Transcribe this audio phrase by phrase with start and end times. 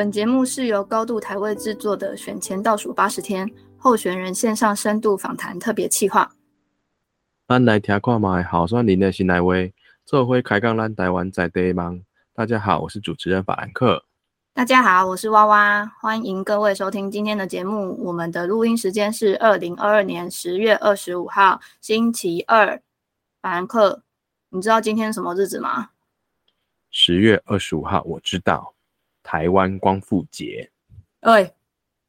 [0.00, 3.46] 本节目是由高度台位制作的选前倒数八十天
[3.76, 6.32] 候选人线上深度访谈特别企划。
[7.46, 9.74] 咱来听看卖好算您的新来位，
[10.06, 12.00] 做会开讲咱台湾在地忙。
[12.32, 14.02] 大家好，我是主持人法兰克。
[14.54, 18.02] 大家好，我是娃娃，欢迎各位收听今天的节目。
[18.02, 22.80] 我们的录音时间是二零二二年十月二十五号星期二。
[23.42, 24.02] 法兰克，
[24.48, 25.90] 你知道今天什么日子吗？
[26.90, 28.74] 十月二十五号，我知道。
[29.22, 30.70] 台湾光复节，
[31.20, 31.52] 哎，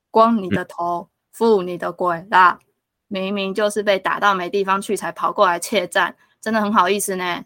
[0.09, 2.59] 光你的头，复你的鬼啦！
[3.07, 7.45] 明明就是被打到没地方去，才跑过来怯战，真的很好意思呢。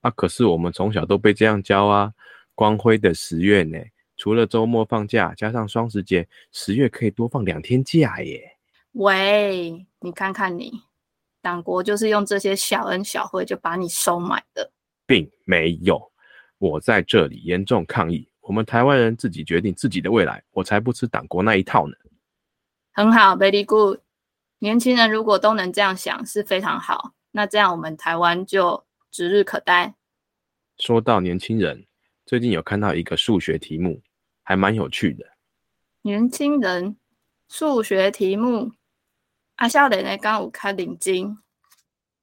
[0.00, 2.12] 啊，可是我们从小都被这样教啊！
[2.54, 3.78] 光辉的十月呢，
[4.16, 8.58] 除了周末放假，加上双十节，十月可以多放两天假耶。
[8.92, 10.82] 喂，你看看你，
[11.40, 14.70] 党国就是用这些小恩小惠就把你收买的，
[15.06, 16.12] 并没有。
[16.58, 18.28] 我在这里严重抗议。
[18.46, 21.94] 我们台湾人自己决定自己的未来，我才不吃党国那一套呢。
[22.92, 24.00] 很好，very good。
[24.58, 27.14] 年轻人如果都能这样想，是非常好。
[27.32, 29.94] 那这样我们台湾就指日可待。
[30.78, 31.86] 说到年轻人，
[32.26, 34.02] 最近有看到一个数学题目，
[34.42, 35.24] 还蛮有趣的。
[36.02, 36.96] 年轻人
[37.48, 38.72] 数学题目，
[39.56, 41.34] 阿笑脸呢刚有开领巾。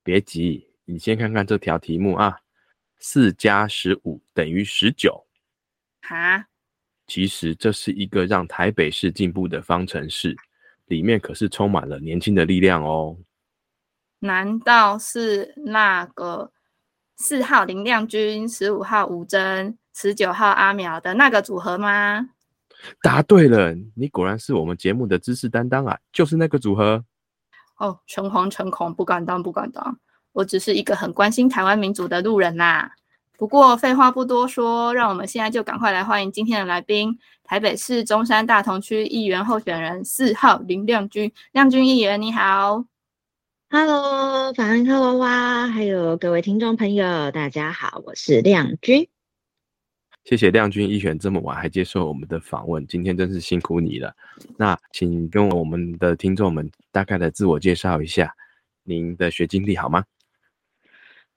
[0.03, 2.41] 别急，你先看看这条题目啊。
[2.99, 5.25] 四加十五等于十九。
[6.01, 6.45] 哈，
[7.07, 10.35] 其实这是一个让台北市进步的方程式，
[10.87, 13.17] 里面可是充满了年轻的力量哦。
[14.19, 16.51] 难道是那个
[17.15, 22.29] 四号林亮君、十五号吴峥、十九号阿苗的那个组合吗？
[23.01, 25.99] 答对了，你果然是我们节目的知识担当啊！
[26.11, 27.03] 就是那个组合。
[27.77, 29.99] 哦，诚惶诚恐，不敢当，不敢当。
[30.31, 32.91] 我只是一个很关心台湾民主的路人啦。
[33.41, 41.31] 不过废话不多说，让我们现在就赶快来欢迎今天的来宾——台北市中山大同区议员候选人四号林亮君。
[41.51, 42.85] 亮君议员，你好
[43.71, 49.09] ，Hello，法兰克娃娃，还有各位听众朋友，大家好，我是亮君。
[50.23, 54.13] 谢谢亮君一选这么晚还接受我们的访问，今天真是辛苦你了。
[54.55, 58.31] 那请跟我们的听众们大概的自我介绍一下
[58.83, 60.03] 您的学经历好吗？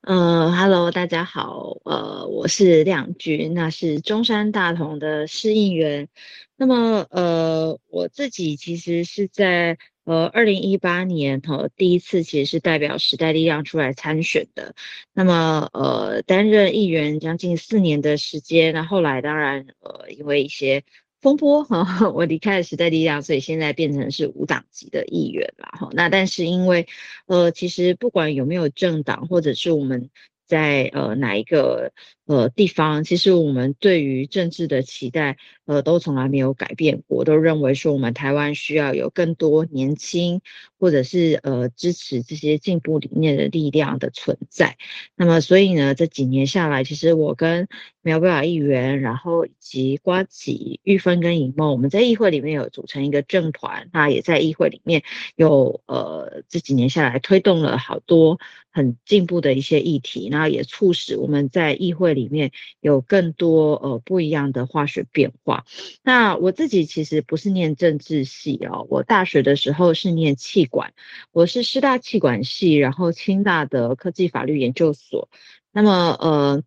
[0.07, 6.09] 呃，Hello，大家好，呃，我是亮君，那是中山大同的市议员。
[6.57, 14.75] 那么，呃，我自己其实是在呃二零一八年哈第一次其实是代表时代力量出来参选的。
[15.15, 20.85] 那么，呃，担任议员将近四年的时间，那后来当然呃因为一些。
[21.25, 25.89] 风波哈，我离开了时代力量，所以现在变成是无党籍的议员了哈。
[25.93, 26.87] 那但是因为，
[27.27, 30.11] 呃，其实不管有没有政党，或者是我们
[30.47, 31.93] 在呃哪一个。
[32.27, 35.37] 呃，地方其实我们对于政治的期待，
[35.67, 40.41] 呃，都从来没有改变过，都认为说我们台湾需要有更多年轻，
[40.79, 44.79] 或者是呃支持这些进步理念的力量的存在。
[45.17, 47.69] 那么，所以呢，这几年下来，其实我跟
[48.01, 55.03] 苗贝尔议员，然后以及瓜吉、玉芬跟尹梦，我们在议会里面有组成一个政团，那也在议会里面
[55.37, 58.39] 有呃这几年下来推动了好多
[58.71, 62.14] 很进步的一些议题，然后也促使我们在议会。
[62.15, 65.67] 里面有更多呃不一样的化学变化。
[66.03, 70.95] 那我自己其实不是念政治系哦，我大学的时候是念气管，
[71.33, 75.29] 我是师大气管系，然后清大的科技法律研究所。
[75.73, 76.63] 那么呃，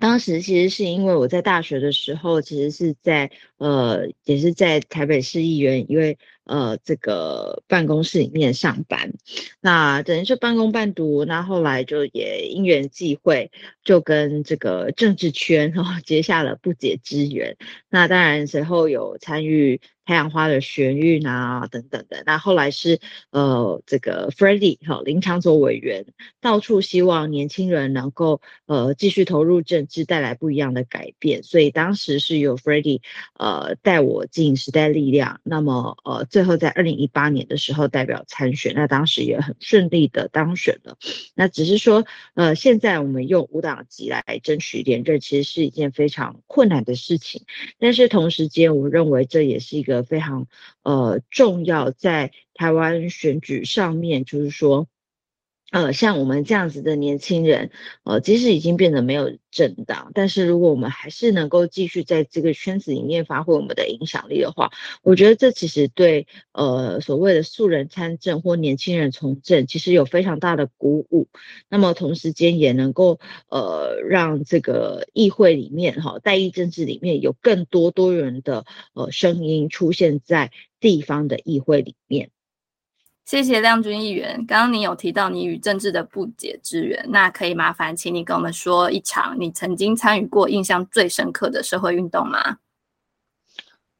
[0.00, 6.18] 当时其实是因为我在大学的时候，其实是在呃也是在台北市议员，因为。
[6.44, 9.12] 呃，这个办公室里面上班，
[9.60, 11.24] 那等于是半工半读。
[11.24, 13.50] 那后来就也因缘际会，
[13.82, 17.56] 就跟这个政治圈哈 结下了不解之缘。
[17.88, 22.22] 那当然随后有参与太阳花的学运啊等等的。
[22.26, 26.04] 那后来是呃这个 f r e d d y 哈林长佐委员，
[26.42, 31.42] 到处希望年轻人能够呃继续投入政治，带来不一样的改变。
[31.42, 33.02] 所以当时是由 f r e d d y
[33.38, 35.40] 呃带我进时代力量。
[35.42, 36.26] 那么呃。
[36.34, 40.98] 最后在二零一八年的时候代表参选，那当时也很顺利的当选了。
[41.36, 42.04] 那只是说，
[42.34, 47.44] 呃，现在我们用五党籍来争取连任，其实是一件非常困难的事情。
[47.78, 50.48] 但是同时间，我认为这也是一个非常
[50.82, 54.88] 呃重要，在台湾选举上面，就是说。
[55.70, 57.70] 呃，像我们这样子的年轻人，
[58.04, 64.70] 呃，即使已经变得没有政党，但是如果我们还是能够继续在这个圈子里面发挥我们的影响力的话，
[65.02, 71.26] 我觉得这其实对呃所谓的素人参政或年轻人从政，其实有非常大的鼓舞。
[71.68, 73.18] 那么同时间也能够
[73.48, 82.30] 呃让这个议会里面哈，代议政治里面有更多多元的呃声音出现在地方的议会里面。
[83.24, 84.36] 谢谢亮君议员。
[84.46, 92.58] 刚刚你有提到你与政治的不解之缘，那可以麻烦请你跟我们说一场你曾经参与过、印象最深刻的社会运动吗？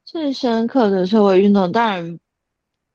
[0.04, 2.20] 最深刻的社会运动，当然，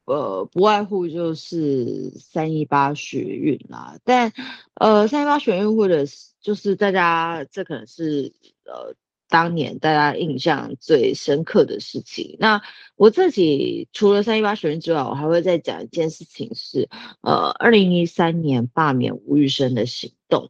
[0.05, 3.97] 呃，不外乎就是三一八学运啦。
[4.03, 4.31] 但，
[4.75, 8.31] 呃，三一八学运或者是就是大家这可能是
[8.65, 8.95] 呃。
[9.29, 12.63] 当年大家印象最深刻的事情，那
[12.95, 16.89] 我自己除了三一八学运之外，我还会再讲一件事情是，
[17.21, 20.49] 呃，二零一三年罢免吴玉生的行动。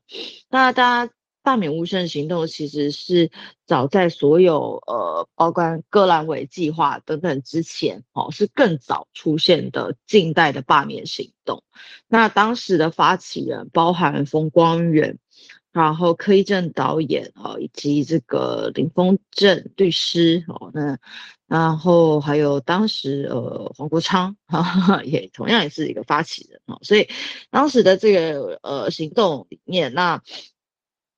[0.49, 3.31] 那大家罢免吴玉生的行动，其实是
[3.65, 11.63] 早在所有呃，包括戈兰伟计划等等之前，哦，是更早出现的近代的罢免行动。
[12.07, 15.19] 那当时的发起人包含冯光远。
[15.79, 20.99] 然后柯一正导演哦，以及这个林峰正律师哦，那
[21.47, 27.07] 然后还有当时呃黄国昌哈哈也同样也是一个发起人哦，所以
[27.49, 30.21] 当时的这个呃行动里面，那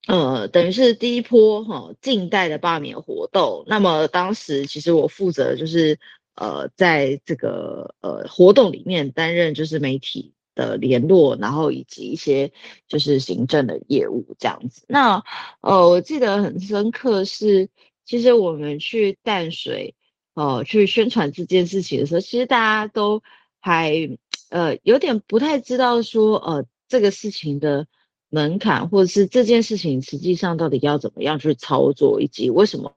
[0.07, 3.63] 呃等于是第一波哈近代的罢免活动。
[3.65, 5.97] 那么当时其实我负责就是
[6.35, 10.33] 呃在这个呃活动里面担任就是媒体。
[10.55, 12.51] 的联络，然后以及一些
[12.87, 14.83] 就是行政的业务这样子。
[14.87, 15.23] 那
[15.61, 17.69] 呃，我记得很深刻是，
[18.05, 19.95] 其实我们去淡水，
[20.33, 23.21] 呃，去宣传这件事情的时候，其实大家都
[23.59, 24.17] 还
[24.49, 27.87] 呃有点不太知道说，呃，这个事情的
[28.29, 32.93] 门槛，或者是这件事情实际上到底要怎么样去操作，以及为什么。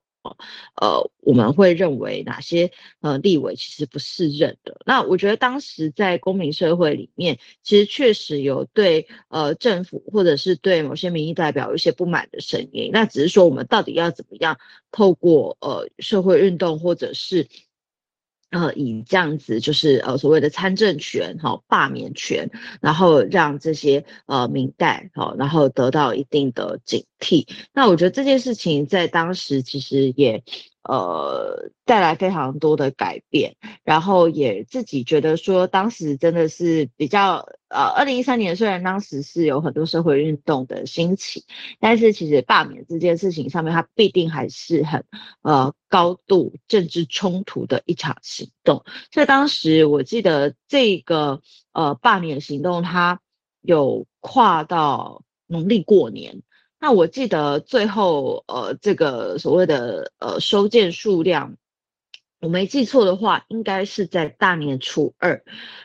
[0.80, 4.80] 呃，我们会认为哪些呃立委其实不是认的？
[4.86, 12.90] 那我觉得当时在公民社会里面，其实确实有对呃政府或者是对某些民意代表有一些不满的声音。
[12.92, 14.58] 那只是说我们到底要怎么样
[14.90, 17.48] 透过呃社会运动或者是。
[18.54, 22.48] 呃，以这样子就是呃所谓的参政权哈，罢免权，
[22.80, 27.46] 然后让这些呃明代哈，然后得到一定的警惕。
[27.72, 30.42] 那我觉得这件事情在当时其实也。
[30.84, 41.44] 呃，带来非常多的改变，然后也自己觉得说，当时真的是比较呃，二零一三年虽然当时是有很多社会运动的兴起，
[41.80, 45.04] 但是其实罢免这件事情上面，它必定还是很
[45.40, 48.84] 呃高度政治冲突的一场行动。
[49.10, 51.40] 所以当时我记得这个
[51.72, 53.20] 呃罢免行动，它
[53.62, 56.42] 有跨到农历过年。
[56.84, 61.56] 那我记得最后，呃，这个所谓的呃收件数量，
[62.42, 65.42] 我没记错的话，应该是在大年初二，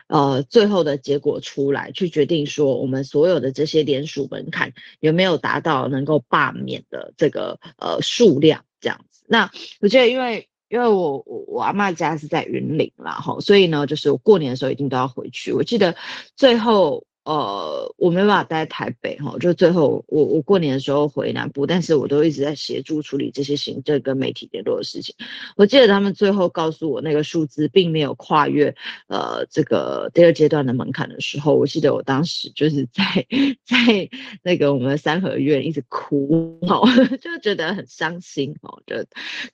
[0.07, 9.23] 呃，最后的结果出来，去决定说我们所有的这些联署门槛有没有达到能够罢免的这个呃数量这样子。
[9.25, 9.49] 那
[9.79, 15.53] 我觉得，因为因为我我我阿妈家是在云林啦，哈，所以呢，就是我过年的时候一定都要回去。
[15.53, 15.95] 我记得
[16.35, 17.05] 最后。
[17.25, 25.13] 呃，我没办法待在台北哈，就最后我我过年的时候回南部，但是我都一直在协助处理这些行政跟媒体联络的事情。
[25.55, 28.73] 我记得他们最后告诉我那个数字并没有跨越
[29.07, 33.03] 呃这个第二阶段的门槛的时候，我记得我当时就是在
[33.63, 34.09] 在
[34.41, 36.81] 那个我们的三合院一直哭哦，
[37.21, 38.95] 就觉得很伤心哦，就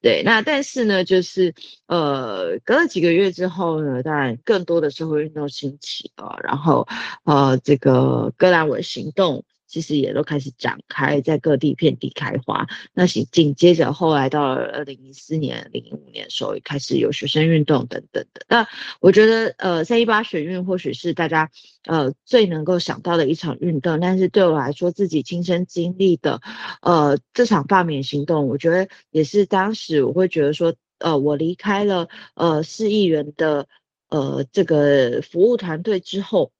[0.01, 0.21] 对。
[0.23, 1.53] 那但是呢，就是
[1.87, 6.87] 呃隔了几个月之后呢，当然更多的社会运动兴起啊，然后
[7.25, 7.54] 呃。
[7.57, 12.67] 这个戈兰文行动其实也都开始展开，在各地遍地开花。
[12.93, 18.45] 那紧紧接着后来到了二零一四年、零五年的时候，也开始有学生运动等等的。
[18.47, 18.67] 那
[19.01, 21.49] 我觉得，呃，三一八学运或许是大家
[21.85, 26.41] 呃最能够想到的一场运动，但是对我来说，自己亲身经历的，
[26.81, 33.67] 呃，这场罢免行动，我觉得也是当时我会觉得说，呃，我离开了呃市议员的
[34.09, 36.51] 呃这个服务团队之后。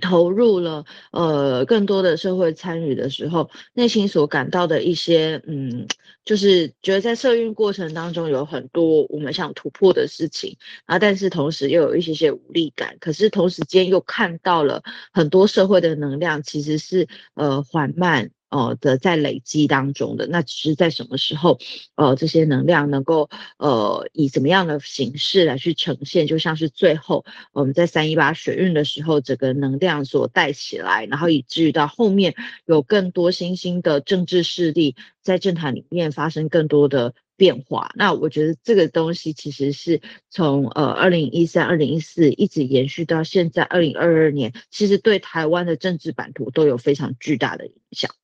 [0.00, 5.86] 投入了呃更多的社会参与的时候，内心所感到的一些嗯，
[6.24, 10.56] 就是觉得在社运过程当中有很多我们想突破的事情
[10.86, 14.82] 啊，但是同时又有一些些无力感，可是同时间又看到了
[15.12, 18.30] 很多社会的能量其实是呃缓慢。
[18.52, 21.58] 呃的在累积当中的，那只是在什么时候，
[21.96, 37.14] 呃，这些能量能够呃以怎么样的形式来去呈现，就像是最后我们在三一八水运的时候，整个能量所带起来，然后以至于到后面有更多新兴的政治势力在政坛里面发生更多的。
[37.34, 48.14] 变化，那我觉得这个东西其实是从呃二零一三、二零一四一直延续到现在二零二二年，其实对台湾的政治版图都有非常巨大的影响。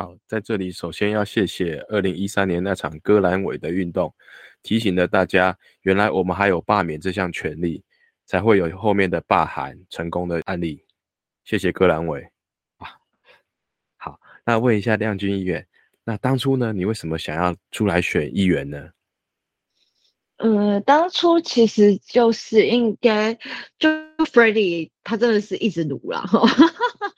[0.00, 4.14] 好，在这里首先要谢谢二零一三年那场割阑尾的运动，
[4.62, 7.84] 提醒了大家，原来我们还有罢免这项权利，
[8.24, 10.82] 才会有后面的罢韩成功的案例。
[11.44, 12.22] 谢谢割阑尾
[12.78, 12.96] 啊。
[13.98, 15.66] 好，那问一下亮君议员。
[16.02, 16.72] 那当初呢？
[16.72, 18.88] 你为什么想要出来选议员呢？
[20.38, 23.34] 呃，当初其实就是应该
[23.78, 23.90] 就
[24.32, 26.40] Freddie 他真的是一直努了哈，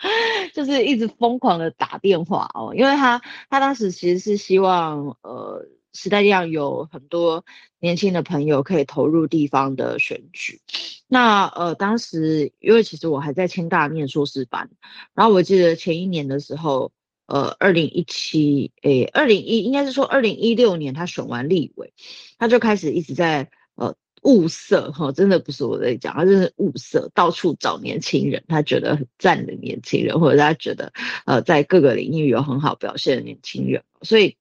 [0.52, 7.44] 就是一直疯狂的打电话哦，因为他他当时其实是希望呃时代力量有很多
[7.78, 10.60] 年轻的朋友可以投入地方的选举。
[11.08, 14.70] 那呃当时因为其实我还在清大念硕士班，
[15.14, 16.92] 然后我记得前一年的时候。
[17.26, 21.94] 呃，二零一七，诶，二零一应该是说二零一六年他选完立委，
[22.36, 30.92] 他就开始一直在呃物色哈，真的不是我在讲，他就是物色，到处找年轻人，他觉得很赞的年轻人，或者他觉得
[31.26, 34.36] 呃在各个领域有很好表现的年轻人，所以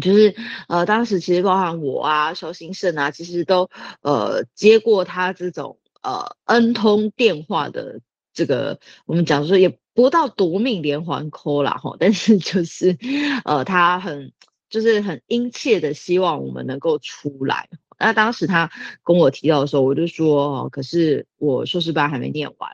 [0.00, 0.34] 就是
[0.68, 3.70] 呃当时其实包含我啊，肖兴盛啊，其实都
[4.02, 8.00] 呃接过他这种呃 N 通电话的
[8.32, 9.78] 这个，我们讲说也。
[9.92, 12.96] 不到夺命连环 call 啦哈，但是就是，
[13.44, 14.32] 呃，他很
[14.70, 17.68] 就是很殷切的希望我们能够出来。
[18.00, 18.70] 那当时他
[19.04, 22.72] 跟我提到的时候，我就说，可是我硕士班还没念完，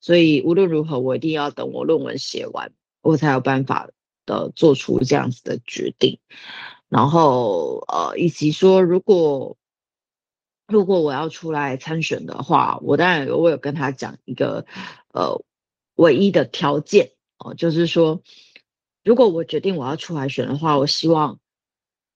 [0.00, 2.72] 所以无论如何，我一定要等我论文写完，
[3.02, 3.90] 我才有办法
[4.24, 6.18] 的做出这样子的决定。
[6.88, 9.58] 然后，呃，以及说，如果
[10.66, 14.64] 如果我要出来参选的话，我当然我有跟他讲一个，
[15.12, 15.42] 呃。
[15.96, 18.22] 唯一的条件哦，就是说，
[19.04, 21.40] 如果我决定我要出来选的话，我希望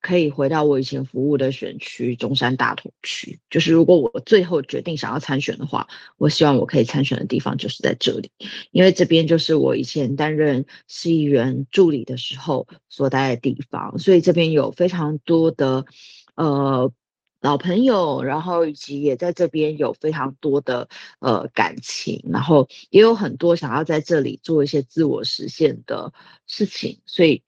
[0.05, 3.41] 可以回到我以前服务的选区中山大同区。
[3.49, 8.31] 就是如果我最后决定想要参选的话，我希望我可以参选的地方就是在这里，
[8.71, 15.87] 因为这边就是我以前担任市议员助理的时候所待的地方，所以这边有非常多的
[16.35, 16.93] 呃。
[17.41, 26.15] 老朋友，然后以及也在这边有非常多的呃感情，然后也有很多想要在这里做一些自我实现的
[26.47, 27.43] 事情，所以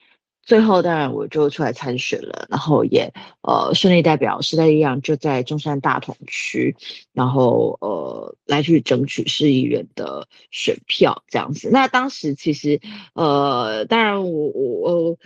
[0.46, 3.12] 最后当然我就出来参选了，然后也
[3.42, 6.74] 呃顺利代表时代力量就在中山大同区，
[7.12, 11.68] 然后呃来去争取市议员的选票这样子。
[11.70, 12.80] 那当时其实
[13.12, 15.18] 呃当然我我我。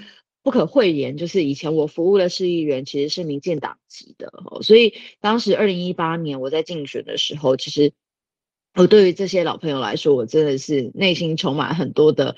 [0.42, 7.92] 不可讳言，就是以前我服务的市议员其实是民进党籍的，所以当时二零一八年我在竞选的时候，其实
[8.74, 12.36] 我对于这些老朋友来说，我真的是内心充满很多的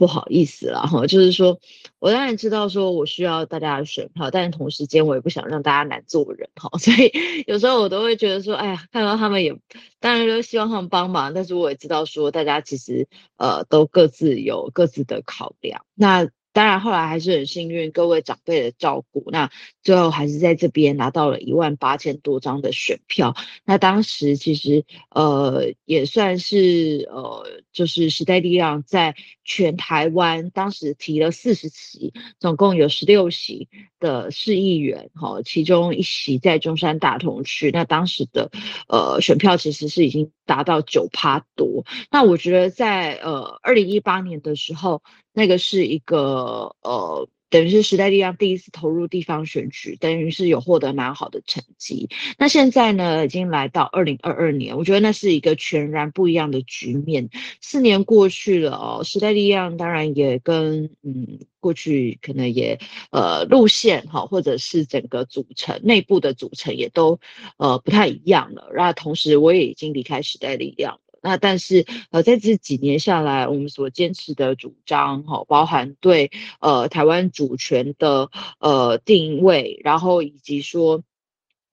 [0.00, 1.06] 不好意思了哈。
[1.06, 1.60] 就是说
[1.98, 7.12] 我当然知道说我需要大家的选票，但是同时间我也不想让大家难做人哈， 所以
[7.46, 9.54] 有时候我都会觉得说，哎呀，看到他们也
[10.00, 16.30] 当然都希望他们帮忙，但是我也知道说大家其实呃都各自有各自的考量，那。
[16.52, 19.48] 当然，后来还是很幸运，各位长辈的照顾，那
[19.84, 23.36] 最后还是在这边拿到了一万八千多张的选票。
[23.64, 29.14] 那当时其实呃也算是呃，就是时代力量在
[29.52, 37.72] 全台湾当时提了四十席，总共有十六席的市议员，哈，其中一席在中山大同区。
[37.72, 38.52] 那当时的
[38.86, 41.84] 呃选票其实是已经达到九趴多。
[42.12, 45.02] 那我觉得在呃二零一八年的时候。
[45.32, 52.08] 那个是一个呃，等于是时代力量第一次投入地方选举，等于是有获得蛮好的成绩。
[52.38, 57.28] 那现在呢，已经来到二零二二年，我觉得那是一个全然不一样的局面。
[57.60, 62.78] 四年过去了哦，时代力量当然也跟嗯过去可能也
[63.10, 67.18] 呃路线哈，或者是整个组成内部的组成也都
[67.56, 68.70] 呃不太一样了。
[68.72, 71.00] 然后同时我也已经离开时代力量。
[71.22, 81.04] 那但是呃，在这几年下来，我们所坚持的主张哈，包含对呃台湾主权的呃定位，然后以及说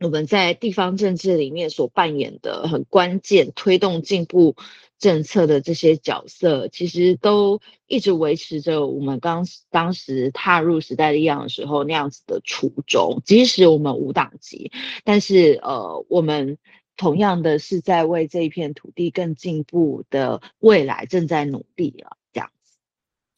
[0.01, 4.57] 我们在地方政治里面所扮演的很关键推动进步
[4.99, 13.21] 政策的这些角色，其实都一直维持着我们刚当时踏入时代力量的时候那样子的初衷。
[13.23, 14.73] 即使我们无党籍，
[15.05, 16.57] 但是呃我们。
[16.97, 22.77] 同样的是在为这一片土地更进步的未来正在努力了，这样子。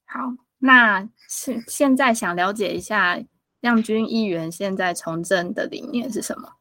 [0.06, 0.20] 好，
[0.58, 3.22] 那现现在想了解一下
[3.60, 6.54] 亮君议员现在从政的理念是什么？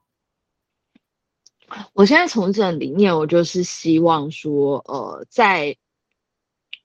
[1.93, 5.77] 我现在从政理念，我就是希望说，呃，在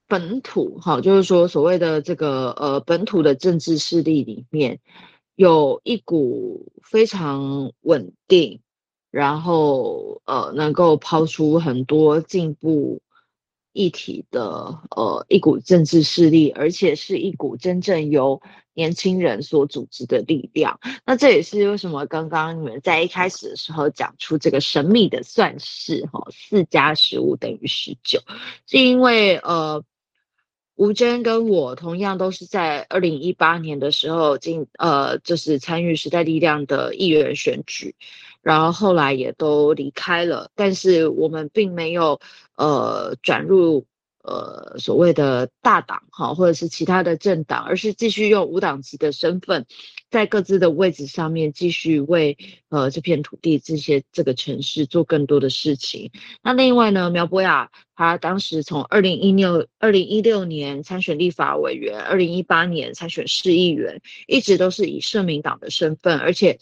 [0.06, 4.78] 本土，哈，就是说所谓的这个呃本土的政治势力里面，
[5.36, 8.60] 有一股非常稳定，
[9.14, 13.00] 然后呃能够抛出很多进步。
[13.76, 18.40] 议题的呃一股政治势力，而且是一股真正由
[18.72, 20.78] 年轻人所组织的力量。
[21.04, 28.20] 那这也是为什么刚刚你们在一开始的时候讲出这个神秘的算式哈，四加十五等于十九，
[28.64, 29.82] 是因为呃
[30.76, 37.94] 吴娟跟我同样都是在二零一八年的时候进呃就是参与时代力量的议员选举。
[38.42, 42.20] 然后后来也都离开了，但是我们并没有
[42.56, 43.86] 呃转入
[44.24, 49.66] 呃所谓的大党哈，或者是其他的政党，而是继续用无党籍的身份，
[50.10, 52.38] 在各自的位置上面继续为
[52.70, 56.10] 呃这片土地、这些这个城市做更多的事情。
[56.42, 66.58] 那另外呢，苗博雅他当时从二零一六二零一六年参选立法委员，二零一八年参选市议员，一直都是以社民党的身份，而且。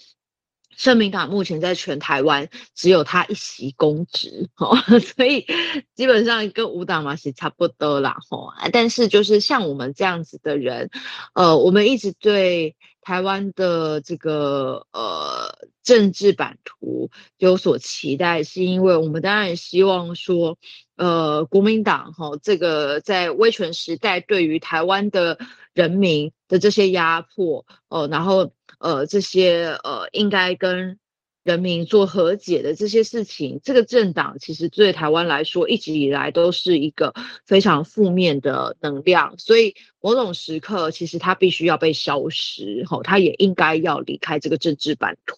[0.76, 4.76] 社民党目前在全台湾只有他一席公职，哦，
[5.16, 5.46] 所以
[5.94, 8.52] 基本上跟五党嘛是差不多啦，吼。
[8.72, 10.90] 但是就是像我们这样子的人，
[11.34, 20.58] 呃，我们一直对台湾的这个呃政治版图有所期待，是因为我们当然也希望说，
[20.96, 25.38] 呃，国民党哈这个在威权时代对于台湾的
[25.74, 28.52] 人民的这些压迫，哦，然后。
[28.82, 30.98] 呃，这些呃，应该跟
[31.44, 37.14] 人民做和解的这些事情，这个政党其实对台湾来说，一直以来都是一个
[37.46, 45.36] 非常负面的能量，所以某种时刻，其实它必须要被消失，吼，它也应该要离开这个政治版图。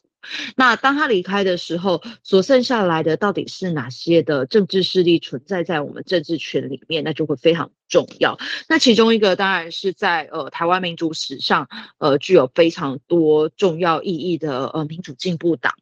[0.57, 7.05] 那当他离开的时候，所剩下来的到底是哪些的政治势力存在在我们政治圈里面？
[7.05, 7.73] 那就会非常。
[7.95, 8.37] 重要，
[8.69, 15.75] 那其中一个当然是在呃台湾民主史上，呃具有非常多重要意义的呃民主进步党。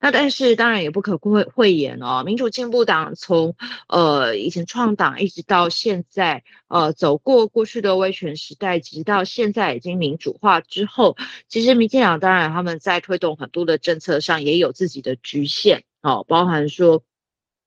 [0.00, 3.54] 那但是当然也不可讳讳言哦，民主进步党从
[3.86, 17.02] 呃以前创党一直到现在，呃走过过去的威权时代，直到现在已经民主化之后，其实民进党当然他们在推动很多的政策上也有自己的局限哦，包含说。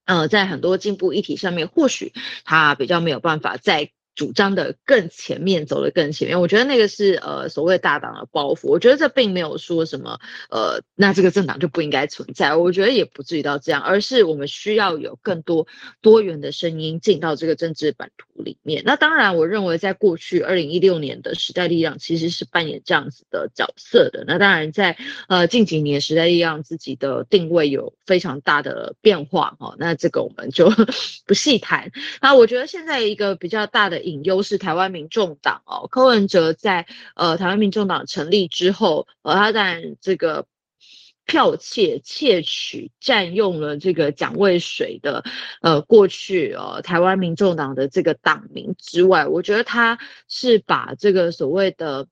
[0.04, 2.12] 呃，在很多进步议题上面，或许
[2.44, 3.92] 他比较没有办法在。
[4.14, 8.68] 主张的更前面，走得更前面，我觉得那个是呃所谓大党的包袱。
[8.68, 10.20] 我觉得这并没有说什么
[10.50, 12.56] 呃，那这个政党就不应该存在。
[12.56, 15.66] 我觉得也不至于到这样，而是我们需要有更多
[16.02, 18.84] 多元的声音进到这个政治版图里面。
[18.86, 24.26] 那当然，我认为在过去二零一六年的时代力量其实是扮演这样子的角色的。
[24.28, 24.98] 那当然，在
[25.30, 29.74] 呃近几年时代力量自己的定位有非常大的变化哈。
[29.80, 30.70] 那这个我们就
[31.26, 31.92] 不细谈。
[32.22, 34.01] 那我觉得现在一个比较大的。
[34.02, 40.46] 隐忧是台湾民众党哦，柯文哲在呃台湾民众党成立之后，呃他在这个
[41.26, 45.24] 剽窃窃取占用了这个蒋渭水的
[45.62, 52.08] 呃过去呃台湾民众党的这个党名之外，我觉得他是把这个所谓的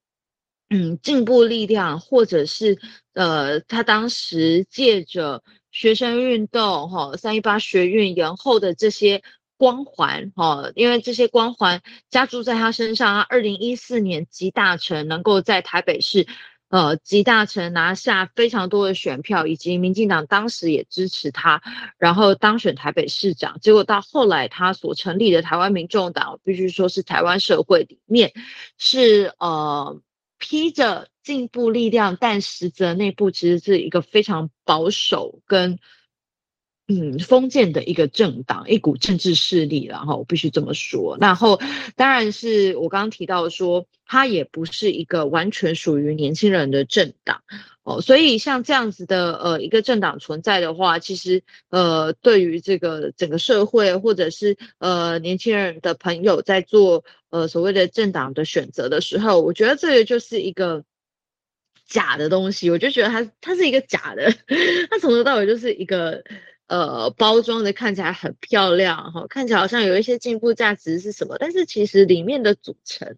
[0.69, 2.80] 嗯进步力量，或者是
[3.13, 9.21] 呃他当时借着学生运动哈三一八学运延后的这些。
[9.60, 13.26] 光环哈，因为这些光环加注在他身上啊。
[13.28, 16.28] 二零一四年集大成，能够在台北市，
[16.69, 21.62] 呃，集大成拿下非常多的选票，以及民进党当时也支持他，
[21.98, 23.60] 然后当选台北市长。
[23.60, 28.32] 结果到后来他所成立的台湾民众党，必须说是台湾社会里面
[28.78, 30.02] 是呃
[30.38, 35.80] 披着进步力量，但实则内部其实是一个非常保守跟。
[36.91, 41.15] 嗯，封建的一个政党，一股政治势力，然后我必须这么说。
[41.21, 41.62] 然后，
[41.95, 47.43] 当然是我刚刚提到说，它也不是一个完全属于年轻人的政党
[47.84, 48.02] 哦。
[48.02, 60.84] 所以，像这样子的呃一个政党存在的话，其实呃对于这个整个社会或者是呃年轻人的朋友在做呃所谓的政党的选择的时候，我觉得这个就是一个
[61.86, 62.71] 假的东西。
[62.71, 64.34] 我就觉得它它是一个假的，
[64.89, 66.23] 它从头到尾就是一个。
[66.70, 73.18] 呃，包装的看起来很漂亮哈，看起来好像有一些进步价值是什么，但是其实里面的组成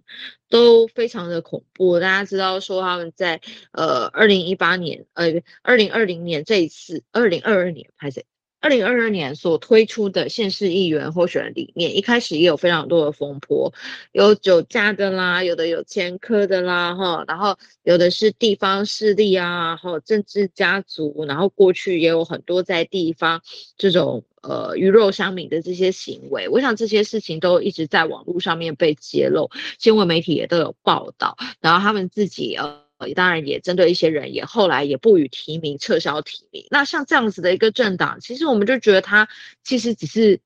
[0.50, 2.00] 都非常的恐怖。
[2.00, 3.42] 大家知道说他们在
[3.74, 8.26] 呃二零一八年呃二零二零年这一次二零二二年拍谁
[8.62, 13.74] 二零二二年所推出的县市议员候选人里面，一开始也有非常多的风波，
[14.12, 23.42] 有酒驾的啦，有的有前科的啦，哈，然后有的是地方势力啊，哈，政治家族，然后过去也有很多在地方
[23.78, 32.81] 这种呃鱼肉乡民的这些行为，我想这些事情都一直在网络上面被揭露，新闻媒体也都有报道，然后他们自己呃。
[33.14, 36.66] 当然也针对一些人，也后来也不予提名，撤销提名。
[36.70, 39.28] 那像这样子的一个政党，其实我们就觉得他
[39.64, 40.40] 其实只是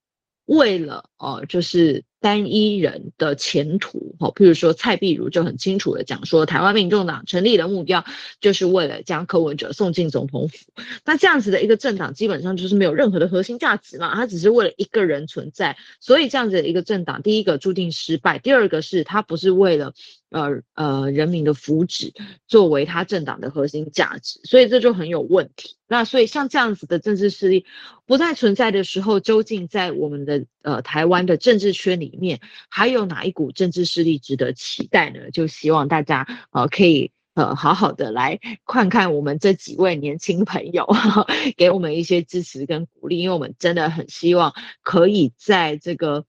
[0.46, 2.04] 为了哦，就是。
[2.22, 8.04] 单一人的前途，哦，譬如说蔡壁如就很清楚的讲说，台湾民众党成立的目标
[8.42, 10.56] 就是为了将柯文哲送进总统府。
[11.04, 15.78] 那这样子的一个政党，基本上就是没有任何的核心价值嘛，它只是为了一个人存在。
[16.00, 19.94] 所以这样子的一个政党，第一个注定失败，第二个是它不是为了
[20.36, 22.12] 呃呃人民的福祉
[22.46, 25.78] 作为它政党的核心价值，所以这就很有问题。
[25.88, 27.66] 那所以像这样子的政治势力
[28.06, 32.18] 不再存在的时候，究竟在我们的呃台湾的政治圈里？
[32.20, 35.32] 面还有哪一股政治势力值得期待呢？
[35.32, 40.86] 就希望大家呃可以呃好好的来看看我们这几位年轻朋友，
[41.56, 46.26] 给我们一些支持跟鼓励，因为我们真的很希望可以在这个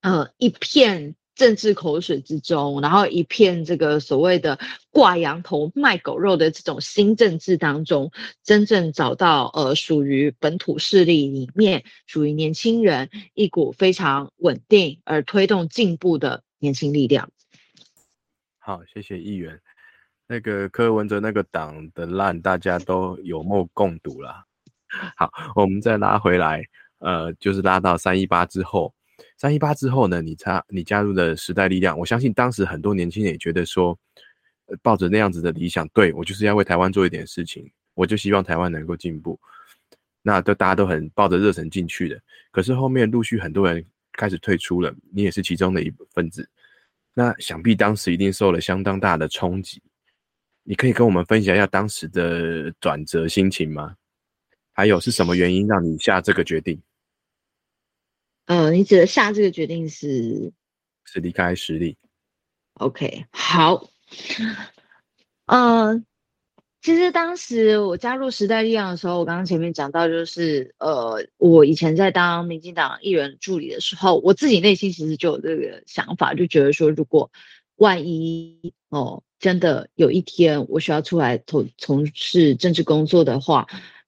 [0.00, 1.15] 呃一片。
[1.36, 4.58] 政治口水之中，然后一片这个所谓的
[4.90, 8.10] 挂羊头卖狗肉的这种新政治当中，
[8.42, 17.30] 真正找到呃属于本土势力里面属于年轻人一股非常稳定而推动进步的年轻力量。
[18.58, 19.60] 好，谢谢议员。
[20.26, 24.44] 那个柯文哲那个党的烂，大家都有目共睹了。
[25.16, 26.64] 好，我们再拉回来，
[26.98, 28.94] 呃，就是拉到三一八之后。
[29.38, 30.20] 三一八之后呢？
[30.22, 33.98] 你加你加入了时代力量，我相信当时很多年轻人也觉得说，
[34.82, 39.38] 抱着那样子的理想，对我就是要为台湾做一点事情，我就希望台湾能够进步。
[40.22, 42.20] 那都大家都很抱着热忱进去的。
[42.50, 46.48] 可是后面陆续很多人开始退出了，你也是其中的一份子。
[47.14, 49.80] 那想必当时一定受了相当大的冲击。
[50.64, 53.94] 你可以跟我们分享一下当时的转折心情吗？
[54.72, 56.78] 还有是什么原因让你下这个决定？
[58.46, 60.52] 呃，你指的下这个决定是
[61.04, 61.96] 是离开实力
[62.74, 63.90] ？OK，好。
[65.46, 66.00] 呃，
[66.80, 77.30] 其实当时我加入时代力量的时候，我刚刚前面讲到，就是呃，我以前在当民进党议员助理的时候，我自己内心其实就有这个想法，就觉得说，如果
[77.74, 83.66] 万一哦，真的有一天我需要出来从从事政治工作的话。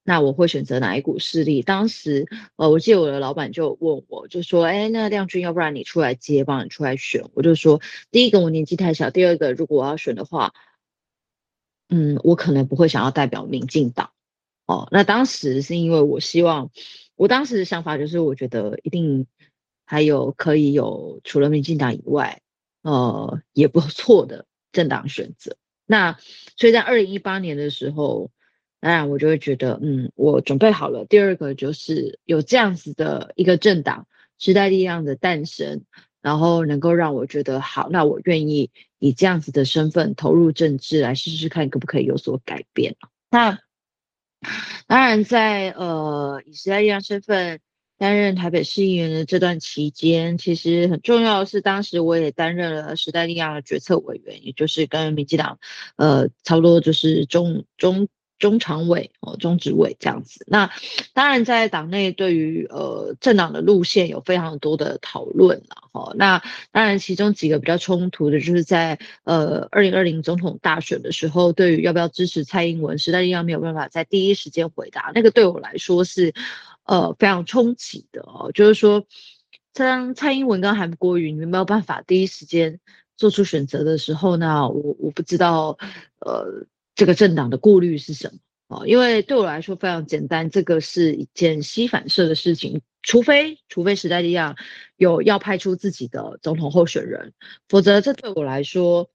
[0.09, 1.61] 那我会选择哪一股势力？
[1.61, 10.55] 当时，呃，我记得我的老板就问我，就说：“哎，那亮君，要不然你出来接，帮你出来选？”我就说：“第一个，我年纪太小；第二个，如果我要选的话，
[11.91, 14.11] 嗯，我可能不会想要代表民进党。”
[14.65, 16.71] 哦，那当时是因为我希望，
[17.15, 19.27] 我当时的想法就是，我觉得一定
[19.85, 22.41] 还有可以有除了民进党以外，
[22.81, 25.59] 呃，也不错的政党选择。
[25.85, 26.19] 那
[26.57, 28.31] 所以在二零一八年的时候。
[28.81, 31.05] 当然，我就会觉得，嗯，我准备好了。
[31.05, 34.07] 第二个就是有这样子的一个政党
[34.39, 35.83] 时代力量的诞生，
[36.23, 42.95] 然后能够让我觉得好，那我愿意以这样子的身份投入政治，来试试看可不可以有所改变。
[43.31, 43.59] 那
[44.87, 47.59] 当然，在呃以时代力量身份
[47.99, 55.59] 担任台北市议员的这段期间，其实很重要的是，当时我也担任了时代力量的决策委员，也就是跟民进党
[55.97, 58.09] 呃差不多就是中中。
[58.39, 60.45] 中常委哦，中执委这样子。
[60.47, 60.71] 那
[61.13, 66.13] 当然，在党内对于呃政党的路线有非常多的讨论了哈。
[66.15, 75.11] 那当然，其中几个比较冲突的，就是在呃二零二零总统大选的时候，对于要不要支持蔡英文，时代力量没有办法在第一时间回答。
[75.15, 76.33] 那个对我来说是
[76.85, 79.05] 呃非常冲击的哦，就是说，
[79.73, 82.79] 当蔡英文跟韩国瑜你没有办法第一时间
[83.17, 85.77] 做出选择的时候呢，我我不知道
[86.21, 86.67] 呃。
[86.99, 88.85] 这个政党的顾虑是什么啊？
[88.85, 92.83] 因为对我来说非常简单，这个是一件吸反射的事情。
[93.03, 94.57] 除非除非时代力量
[94.97, 97.33] 有要派出自己的总统候选人，
[97.69, 99.09] 否则这对我来说，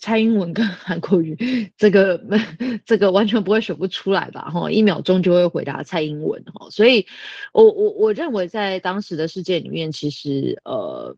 [0.00, 2.20] 蔡英文跟韩国瑜这个
[2.84, 4.50] 这个完全不会选不出来吧？
[4.50, 6.70] 哈，一秒钟就会回答蔡英文哈。
[6.70, 7.06] 所以，
[7.52, 11.16] 我我我认为在当时的世界里面，其实呃。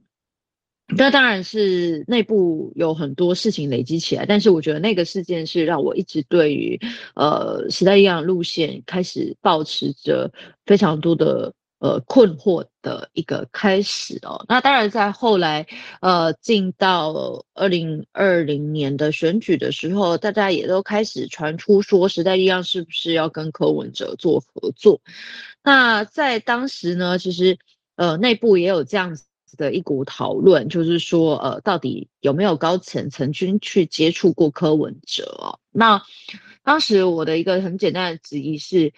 [0.96, 6.81] 那当然是内部有很多事情累积起来，但是我觉得那个事件是让我一直对于
[7.14, 10.33] 呃时代力量路线开始保持着
[10.64, 14.44] 非常多的呃困惑的一个开始哦。
[14.49, 15.66] 那当然在后来
[16.01, 25.01] 呃进到二零二零年的选举的时候，大家也都开始传出说时代力量是不是要跟柯文哲做合作？
[25.64, 27.59] 那在当时呢，其实
[27.96, 29.25] 呃内部也有这样子
[29.56, 35.61] 的一股讨论，就是说呃到底有没有高层曾经去接触过柯文哲？
[35.70, 36.02] 那
[36.62, 38.92] 当时我的一个很简单的质疑是。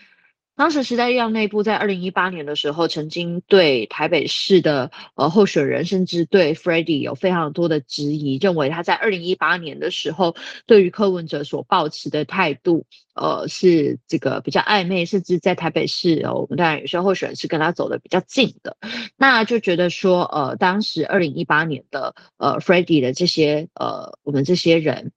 [0.58, 10.34] 当时时代力量内部在二零一八年的时候，曾经对台北市的呃候选人，甚至对 f r e d d y 有非常多的质疑，认为他在二零一八年的时候，
[10.66, 18.76] 对于柯文哲所抱持的态度，呃是这个比较暧昧，甚至在台北市，我们当然有些候选人是跟他走的比较近的，
[19.16, 25.12] 那就觉得说，呃，当时二零一八年的呃 f r e d d y 的这些呃我们这些人。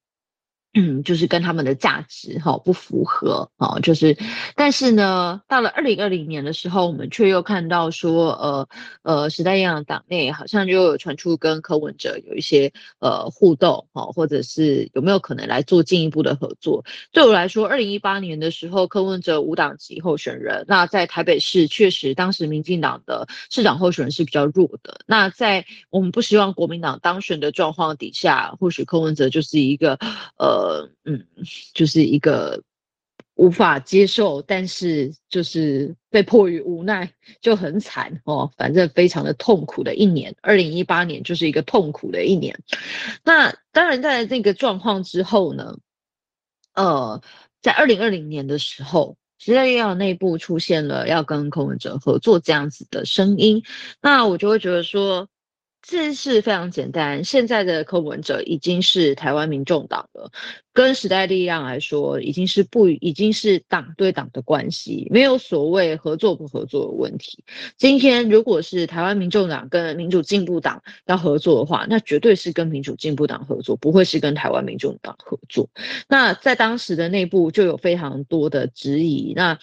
[0.73, 4.17] 嗯，就是跟他们的价值哈不符合啊，就是，
[4.55, 8.69] 但是呢，到了二零二零年的时候，我们却又看到说，呃
[9.03, 16.85] 呃，时代力量党内好像就有传出跟柯文哲有一些呃互动哈，或者是有没有可能来做进一步的合作？
[17.11, 25.01] 对我来说，二零一八年的时候，柯文哲无党籍候选人，那在台北市确实当时民进党的市长候选人是比较弱的。
[25.05, 29.99] 那在我们不希望国民党当选的状况底下，或许柯文哲就是一个
[30.37, 30.60] 呃。
[30.61, 31.25] 呃，嗯，
[31.73, 32.61] 就是一个
[33.33, 38.51] 无法接受，但是就是被迫于无奈，就很惨哦。
[38.57, 42.59] 反正非常的痛苦的一年，二零一八年就是一个痛苦的一年。
[43.23, 45.79] 那当然，在那个状况之后呢，
[46.75, 47.21] 呃，
[47.61, 53.63] 在二零二零年的时候，时代力量内部出现了要跟柯文哲合作这样子的声音，
[53.99, 55.27] 那我就会觉得说。
[55.81, 60.31] 这件事非常简单，现在的柯文哲已经是台湾民众党了，
[60.73, 67.43] 跟时代力量来说，已经是不已经是党对党的关系，没有所谓合作不合作的问题。
[67.77, 75.67] 今天如果是台湾民众党跟民主进步党要合作的话，那绝对是跟民主进步党合作，不会是跟台湾民众党合作。
[76.07, 79.33] 那在当时的内部就有非常多的质疑。
[79.35, 79.57] 那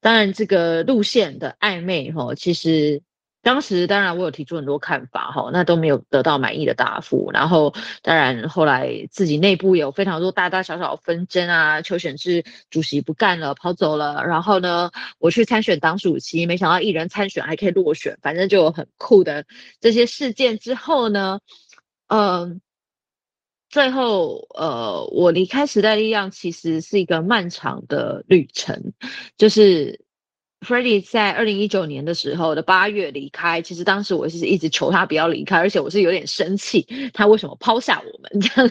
[0.00, 3.02] 当然，这个路线的暧昧，哈，其实。
[3.42, 7.30] 当时当然我有提出很多看法哈，那都没有得到满意的答复。
[7.32, 14.24] 然后当然后来自己内部有非常多大大小小纷争啊，邱选志主席不干了，跑走了。
[14.24, 19.44] 然后呢，我去参选党主席，没想到一人参选还可以落选，反正就有很酷的
[19.80, 21.40] 这些事件之后呢，
[22.06, 22.60] 嗯，
[23.68, 28.92] 最后呃，我离开时代力量其实是一个漫长的旅程，
[29.36, 30.01] 就是。
[30.62, 38.70] Freddie 在二零一九年的时候的八月离开，其实当时我是一直求他不要离开，而且我是有点生气，他为什么抛下我们这样？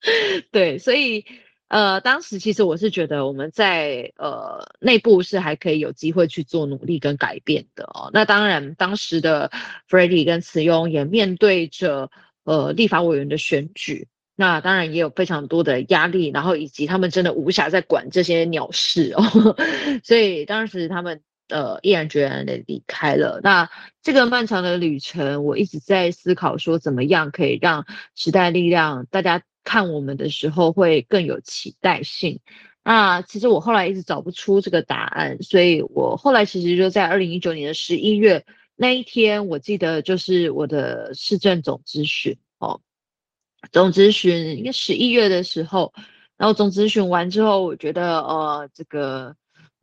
[0.50, 1.26] 对，所以
[1.68, 8.08] 呃，当时其实我是觉得我们在呃内部是还可以有机会去做努力跟改变的哦。
[8.14, 9.50] 那当然，当时的
[9.90, 12.10] Freddie 跟慈庸也面对着
[12.44, 19.56] 呃立法委员的选举，那当然也有非常多的压力，然后以及他们真的无暇在管这些鸟事哦，
[20.02, 21.20] 所以当时他们。
[21.48, 23.40] 呃，毅然决然的离开了。
[23.42, 23.70] 那
[24.02, 32.40] 这个漫长的旅程，我一直在思考说，怎么样可以让时代力量大家看我们的时候会更有期待性。
[32.82, 42.80] 那其实我后来一直找不出这个答案，所以我后来其实就在二零一九年的十一月那一天，我记得就是我的市政总咨询哦，
[43.70, 45.94] 总咨询应该十一月的时候，
[46.36, 49.36] 然后总咨询完之后，我觉得呃这个。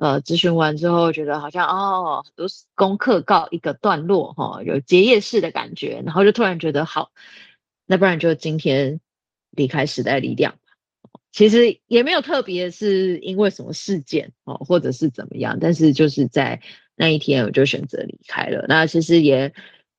[0.04, 7.12] 呃，咨询完之后，觉得好像哦，都是功课告一个段落哈，有结业式的感觉，然后就突然觉得好，
[7.86, 9.00] 那不然就今天
[9.52, 10.56] 离开时代力量。
[11.32, 16.62] 其实也没有特别是因为什么事件哦，或者是怎么样，但是就是在
[16.98, 18.66] 那一天我就选择离开了。
[18.68, 19.54] 那其实也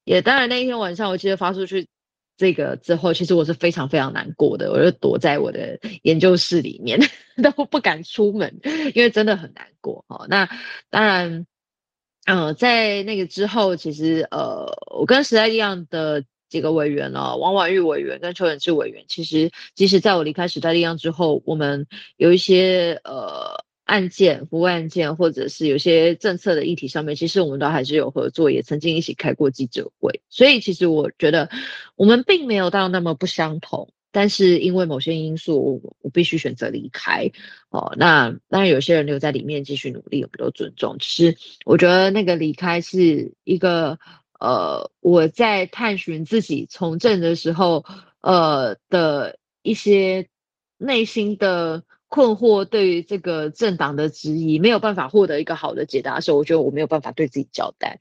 [0.04, 1.88] 也当然那一天晚上，我记得发出去。
[2.36, 6.98] 这个之后，其实我是非常非常难过的，我就躲在我的研究室里面，
[7.42, 8.60] 都不敢出门，
[8.94, 10.26] 因为真的很难过哦。
[10.28, 10.48] 那
[10.90, 11.46] 当然，
[12.26, 14.66] 嗯，在那个之后，其实呃，
[14.96, 23.63] 我跟时代力量的几个委员哦，王婉玉委员跟邱远志委员，其实即使在我离开时代力量之后，我们有一些呃。
[23.84, 30.22] 案件、服务案件，或者是有些政策的议题上面，其实我们都还是有合作，也曾经一起开过记者会。
[30.30, 31.50] 所以，其实我觉得
[31.94, 33.90] 我们并没有到那么不相同。
[34.10, 37.30] 但是因为某些因素，我我必须选择离开。
[37.68, 40.96] 哦，那当然有些人留在里面继续努力，我们都尊重。
[40.98, 43.98] 其实我觉得那个离开是一个
[44.40, 47.84] 呃，我在探寻自己从政的时候，
[48.22, 50.28] 呃的一些
[50.78, 51.82] 内心的。
[52.14, 57.98] 困惑，对于这个政党的质疑，没有办法获得一个好的解答的时候，我觉得我没有办法对自己交代，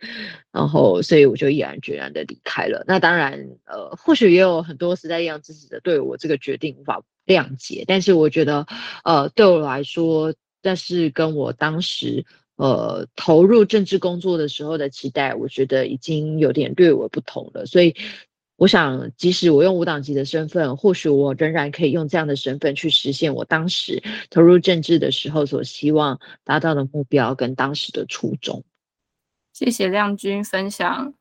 [0.52, 2.84] 然后所以我就毅然决然的离开了。
[2.88, 8.68] 那当然，呃，或许也有很多时代力量支持者对我这个决定无法谅解，但是我觉得，
[9.04, 12.24] 呃，对我来说，但是跟我当时
[12.56, 17.96] 呃投入政治工作的时候的期待，我觉得已经有点略有不同了，所以。
[18.56, 28.64] 我想，即使我用无党籍的身份，或许我仍然可以用这样的身份去实现我当时投入政治的时候所希望达到的目标跟当时的初衷。
[29.52, 31.14] 谢谢亮君分享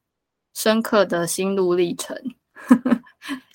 [0.55, 2.17] 深刻的心路历程。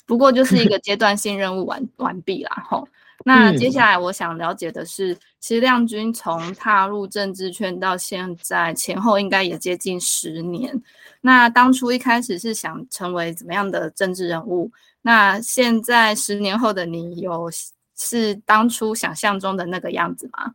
[0.06, 2.88] 不过就是一个阶段性任务完完毕啦，吼。
[3.28, 10.82] 那接下来我想了解的是，其实亮君从踏入政治圈到现在前后应该也接近十年。
[11.20, 14.72] 那当初一开始是想成为怎么样的政治人物？
[15.02, 17.52] 那现在十年后的你有
[17.98, 20.54] 是当初想象中的那个样子吗？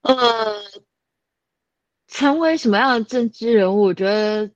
[0.00, 0.62] 呃，
[2.08, 3.82] 成为什么样的政治人物？
[3.82, 4.50] 我觉得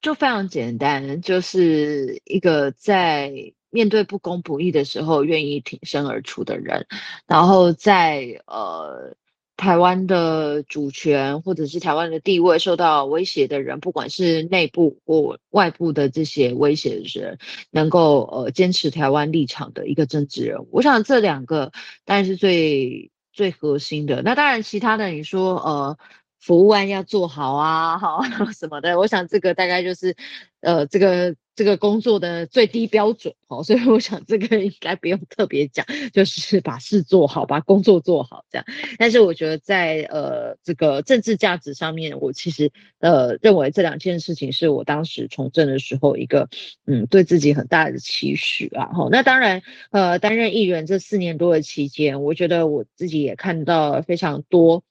[0.00, 3.32] 就非常简单，就是一个在。
[3.74, 6.86] 面对不公不义的时候，愿意挺身而出的人，
[7.26, 9.16] 然后在呃
[9.56, 17.38] 台湾的主权或者是台湾的地位受到威胁的人，不管是内部或外部的这些威胁的人，
[17.72, 21.72] 能够呃坚持台湾立场的一个政治人物，我想这两个
[22.04, 24.22] 当然是最最核心的。
[24.22, 25.98] 那当然，其他的你说呃。
[26.44, 28.20] 服务案要做好啊，好
[28.52, 30.14] 什么的，我想这个大概就是，
[30.60, 38.66] 呃，这个这个工作的最低标准，好，所以我想这个应该不用特别讲，就是把事做好，把工作做好这样。
[38.98, 46.48] 但是我觉得在呃这个政治价值上面，我其实呃认为这两件事情是我当时从政的时候一个
[46.86, 48.90] 嗯对自己很大的期许啊。
[48.92, 54.82] 好，那当然呃担任议员这四年多的期间，我觉得我自己也看到非常多。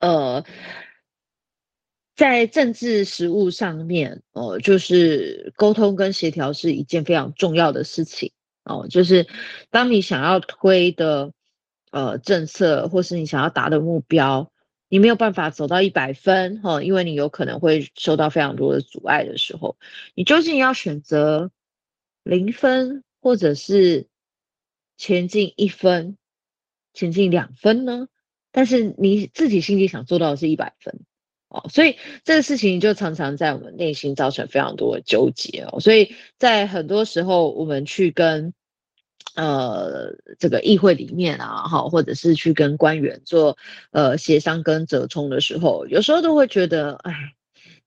[0.00, 0.44] 呃，
[2.18, 8.32] 在政治实务上面，呃，就是沟通跟协调是一件非常重要的事情
[8.64, 8.88] 哦。
[8.90, 9.28] 就是
[9.70, 11.32] 当你想要推的
[11.92, 14.50] 呃政策，或是你想要达的目标，
[14.88, 19.78] 你没有办法走到一百分哈，因为你有可能会受到非常多的阻碍的时候，
[20.16, 21.52] 你究竟要选择
[22.24, 24.08] 零分，或者是
[24.96, 26.18] 前进一分，
[26.94, 28.08] 前进两分呢？
[28.50, 30.98] 但是你自己心里想做到的是一百分
[31.48, 35.80] 哦，所以这个事情就常常在我们内心造成非常多的纠结哦。
[35.80, 38.52] 所以在很多时候，我们去跟
[39.34, 43.56] 呃这个议会里面啊，哈，或者是去跟官员做
[43.90, 47.12] 呃协商跟折冲的时候，有时候都会觉得，哎，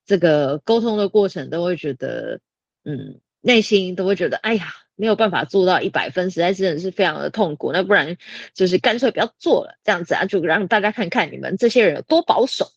[0.05, 2.39] 这个沟通的过程都会觉得，
[2.83, 4.73] 嗯，内心都会觉得，哎呀。
[4.97, 7.71] 没有办法做到一百分，实在是是非常的痛苦。
[7.71, 8.17] 那不然
[8.53, 12.67] 就是干脆不要做了，这样子啊，就让大家看看你们这些人有多保守。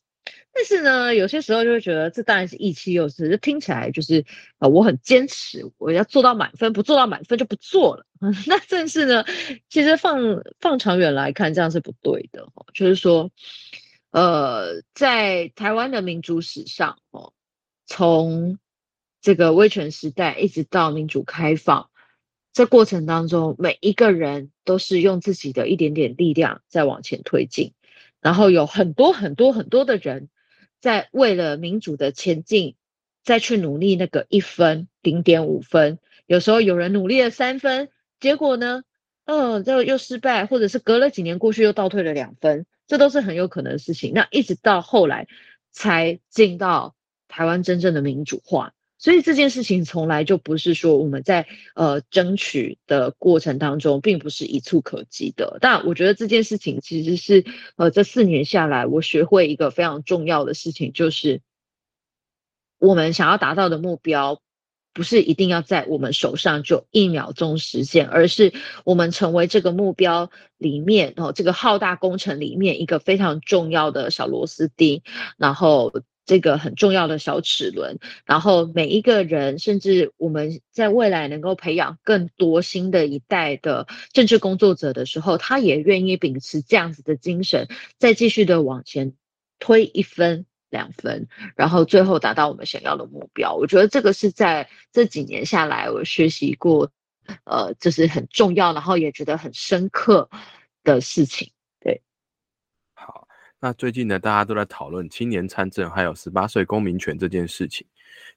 [0.55, 4.25] 但是呢，有些时候就会觉得这当然是意气用事，就听起来就是
[4.59, 8.07] 呃我很坚持，我要做到满分，不做到满分就不做了。
[8.47, 9.25] 那正是呢，
[9.69, 12.67] 其实放放长远来看，这样是不对的哦。
[12.73, 13.31] 就是说，
[14.13, 17.33] 呃，在台湾的民主史上，哦，
[17.87, 18.59] 从
[19.21, 21.91] 这个威权时代一直到民主开放。
[22.53, 27.73] 这过程当中，每一个人都是用自己的一点点力量在往前推进，
[28.21, 30.29] 然后有很多很多很多的人
[30.85, 32.75] 在为了民主的前进
[33.23, 37.89] 再去努力那个一分零点五分，有时候有人努力了三分，
[38.21, 38.83] 结果呢，
[39.25, 44.13] 嗯，就又失败，或者是隔了几年过去又倒退了两分，这都是很有可能的事情。
[44.13, 45.27] 那一直到后来
[45.71, 46.95] 才进到
[47.29, 48.74] 台湾真正的民主化。
[49.05, 55.59] 所以这件事情从来就不是说我们在呃争取的过程当中，并不是一触可及的。
[55.61, 57.45] 但我觉得这件事情其实是
[57.77, 61.43] 呃这四年下来，我学会一个非常重要的事情，就是
[62.79, 64.41] 我们想要达到的目标，
[64.95, 75.03] 不是一定要在我们手上就一秒钟实现，而是我们成为这个目标里面哦这个浩大工程里面一个非常重要的小螺丝钉，
[75.37, 75.93] 然后。
[76.27, 89.15] 这个很重要的小齿轮，然后每一个人，甚至我们在未来能够培养更多新的一代的政治工作者的时候，他也愿意秉持这样子的精神，再继续的往前
[89.59, 93.55] 推一分两分，然后最后达到我们想要的目标。
[93.55, 96.91] 我觉得这个是在这几年下来我学习过，
[97.45, 100.29] 呃，这是很重要，然后也觉得很深刻
[100.83, 101.54] 的事情。
[103.65, 107.87] 那最近呢，大家都在讨论青年参政还有十八岁公民权这件事情。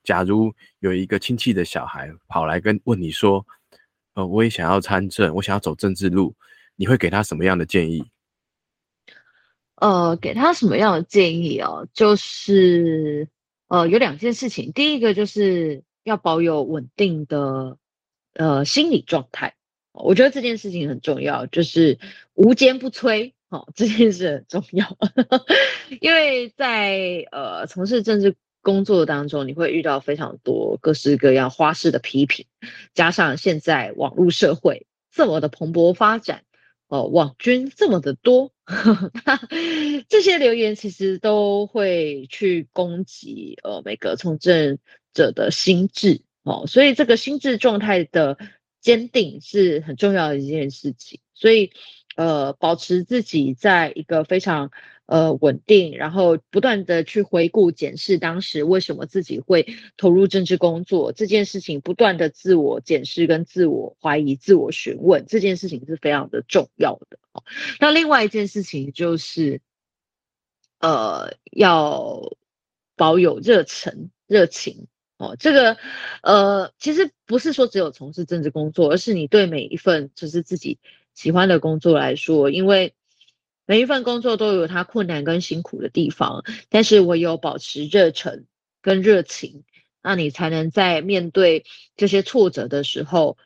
[0.01, 3.45] 假如有一个亲戚的小孩跑来跟问你说
[4.15, 6.33] ：“呃，我也想要参政，我想要走政治路，
[6.77, 8.01] 你会给他什么样的建议？
[9.75, 11.85] 呃，给他什么样的建议哦？
[11.91, 13.27] 就是
[13.67, 14.71] 呃，有两件事情。
[14.71, 17.77] 第一个就是要保有稳定的
[18.35, 19.53] 呃心理状态，
[19.91, 21.99] 我觉得这件事情很重要，就是
[22.33, 23.33] 无坚不摧。
[23.49, 24.97] 哦，这件事很重要，
[26.01, 32.45] 因为在呃从事政治工作当中，你会遇到非常多各式各样花式的批评，
[32.93, 36.43] 加上现在网络社会这么的蓬勃发展。
[36.89, 38.53] 哦，网军这么的多，
[40.07, 44.79] 这些留言其实都会去攻击呃每个从政
[45.13, 48.37] 者的心智哦，所以这个心智状态的
[48.79, 51.73] 坚定是很重要的一件事情，所以
[52.17, 54.69] 呃保持自己在一个非常。
[55.09, 59.65] 呃，稳定，然后不断的去回顾检视当时为什么自己会
[59.95, 67.19] 投入政治工作这件事情，不断的自我检视跟自我怀疑、自我询问，这件事情是非常的重要的。
[67.79, 69.61] 那另外一件事情就是，
[70.81, 72.35] 呃，要
[72.97, 75.37] 保有热忱、热情哦。
[75.39, 75.77] 这个，
[76.21, 80.79] 呃，其实不是说只有从事政治工作，而是你对每一份就是自己
[81.17, 82.93] 喜欢的工作来说，因为。
[83.69, 88.45] 每一份工作都有它困难跟辛苦的地方，但是我有保持热忱
[88.81, 89.65] 跟热情，
[90.01, 91.65] 那你才能在面对
[91.97, 93.37] 这些挫折的时候，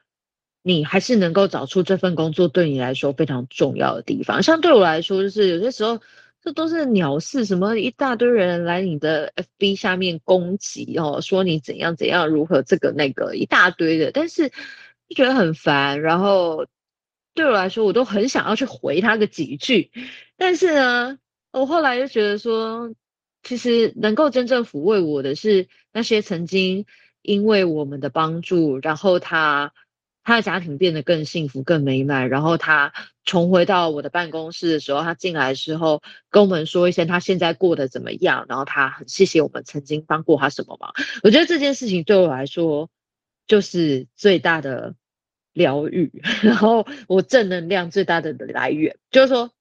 [0.62, 4.44] 你还是能够找出这份工作对你来说非常重要的地方。
[4.44, 6.00] 像对我来说，就是有些时候
[6.44, 14.50] 这都是鸟事，什么一大堆人来你的 FB 下面攻击哦，说你怎样怎样，如何这个那个一大堆的，但是
[15.10, 16.68] 就觉得很烦，然后。
[17.34, 19.92] 对我来说，我都很想要去回他个几句，
[20.36, 21.18] 但是呢，
[21.52, 22.94] 我后来就觉得说，
[23.42, 26.86] 其实能够真正抚慰我的是那些曾经
[27.22, 29.72] 因为我们的帮助，然后他
[30.24, 32.92] 他的家庭变得更幸福、更美满，然后他
[33.24, 40.94] 重回到我的办公室的时候，他进来的时候跟我们说一声他现在过得怎么样，然后他很谢谢我们曾经帮过他什么忙。
[41.24, 42.90] 我觉得这件事情对我来说
[43.48, 44.96] 就是最大的。
[45.54, 49.52] 疗愈，然后我正能量最大的来源，就是说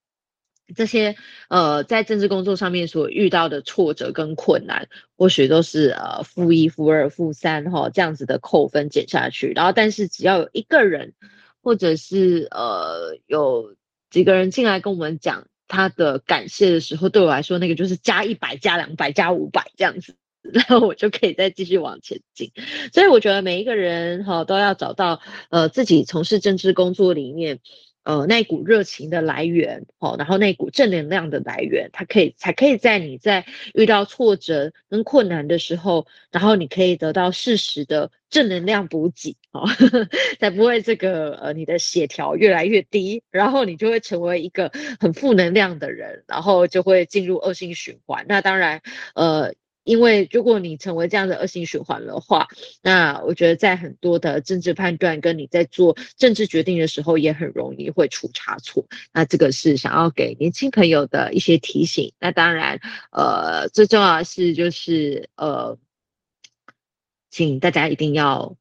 [0.75, 1.17] 这些
[1.49, 11.15] 呃，在政治工作上面所遇到的挫折跟困难，或许都是呃负一、负二、负三哈这样子的扣分减下去，然后但是只要有一个人，
[11.63, 13.75] 或者是呃有
[14.11, 20.15] 几个人进来跟我们讲他的感谢的时候，对我来说那个就是加一百、加两百、加五百这样子。
[20.43, 22.51] 然后我就可以再继续往前进，
[22.93, 25.21] 所以我觉得每一个人哈都要找到
[25.51, 27.61] 呃自己从事政治工作里面
[28.05, 39.69] 呃那股热情的来源哦，然后那股正能量的来源，它可以才可以在你在遇到挫折跟困难的时候，然后你可以得到适时的正能量补给哦，
[40.41, 48.25] 才不会这个呃你的血条越来越低，然后你就会成为一个很负能量的人，然后就会进入恶性循环。
[48.27, 48.81] 那当然
[49.15, 49.53] 呃。
[49.91, 52.47] 因为如果你成为这样的恶性循环的话，
[52.81, 58.87] 那我觉得在很多的政治判断跟你在做政治决定的时候，也很容易会出差错。
[59.13, 62.13] 那这个是想要给年轻朋友的一些提醒。
[62.21, 62.79] 那当然，
[63.11, 65.77] 呃，最重要的是就是呃，
[67.29, 68.55] 请大家一定要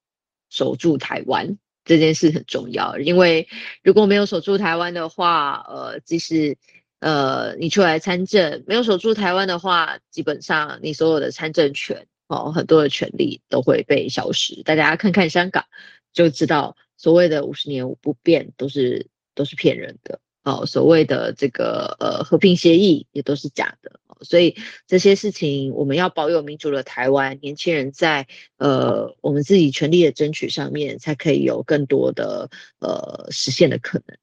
[0.50, 3.48] 守住台湾这件事很重要，因为
[3.84, 6.58] 如果没有守住台湾的话，呃，即使
[7.00, 14.64] 呃，你出来参政，没有守住台湾的话，基本上你所有的参政权哦，很多的权利都会被消失。
[14.64, 15.66] 大家看看香港，
[16.12, 20.66] 就知道所谓的五十年不变都是都是骗人的哦。
[20.66, 24.00] 所谓的这个呃和平协议也都是假的。
[24.22, 28.28] 所以这些事情，我们要保有民主的台湾，年轻人在
[28.58, 34.18] 呃我们自己权利的争取上面，才可以有更多的呃实现的可能。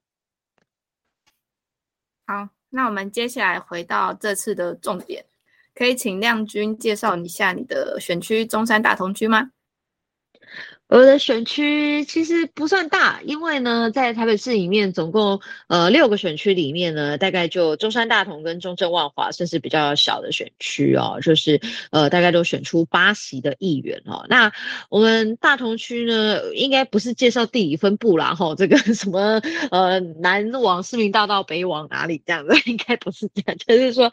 [2.26, 2.55] 好。
[2.70, 5.24] 那我们接下来回到这次的重点，
[5.74, 9.50] 可以请亮君介绍一下你的选区中山大同区吗？
[10.88, 21.60] 我的选区其实不算大，因为呢，在台北市里面总共呃六个选区里面呢，大概就中山大同跟中正万华算是比较小的选区哦，就是
[21.90, 24.24] 呃大概都选出八席的议员哦。
[24.28, 24.52] 那
[24.88, 34.08] 我们大同区呢，应该不是介绍地理分布啦哈，这个 什么呃南往市民大道，北往哪里这样子， 应该不是这样，就是说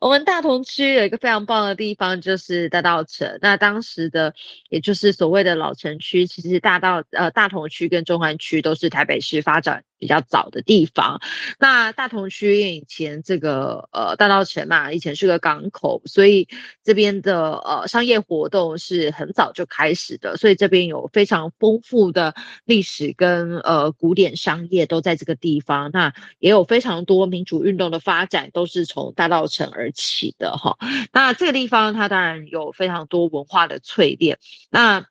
[0.00, 3.38] 我们大同区有一个非常棒的地方，就是大道城。
[3.40, 4.34] 那当时的
[4.70, 6.15] 也就是所谓的老城区。
[6.16, 11.20] 区，其实大道呃大同区跟中环区都是台北市发展比较早的地方。
[11.58, 16.48] 那大同区以前这个呃大道城嘛，以前是个港口，所以
[16.82, 25.90] 这边的呃商业活动是很早就开始的，所以这边有非常丰富的历史跟呃古典商业都在这个地方。
[25.92, 30.76] 那也有非常多民主运动的发展都是从大道城而起的哈。
[31.12, 34.38] 那这个地方它当然有非常多文化的淬炼。
[34.70, 35.06] 那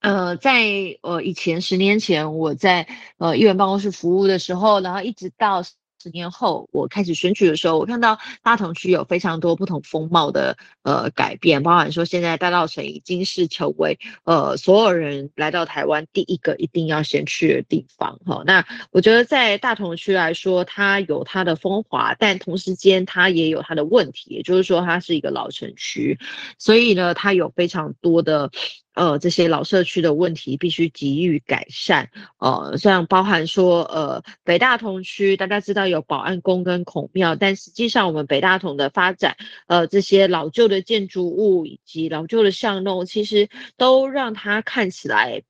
[0.00, 2.86] 呃，在呃以前十年前我在
[3.18, 5.64] 呃议员办公室服务的时候，然后一直到。
[6.00, 18.44] 十年后，我开始选举的时候，我看到大同区有非常多不同风貌的呃改变，包含说现在大稻城已经是成为呃所有人来到台湾第一个一定要先去的地方哈。
[18.46, 26.16] 那我觉得在大同区来说，它有它的风华，但同时间它也有它的问题，也就是说它是一个老城区，
[26.60, 28.52] 所以呢，它有非常多的。
[28.98, 32.10] 呃，这些老社区的问题必须给予改善。
[32.38, 39.36] 呃，像包含说，呃，北大同区，大家知道有保安宫跟孔庙，但实际上我们北大同的发展，
[39.68, 45.42] 呃，这些老旧的建筑物以及老旧的巷弄，其实都让它看起来，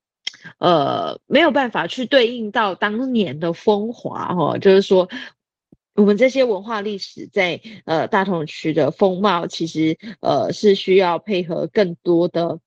[0.59, 4.35] 呃，没有办法去对应到当年的风华。
[4.35, 5.09] 哈，就是说，
[5.95, 12.61] 我们这些文化历史在呃大同区的风貌，其实呃是需要配合更多的。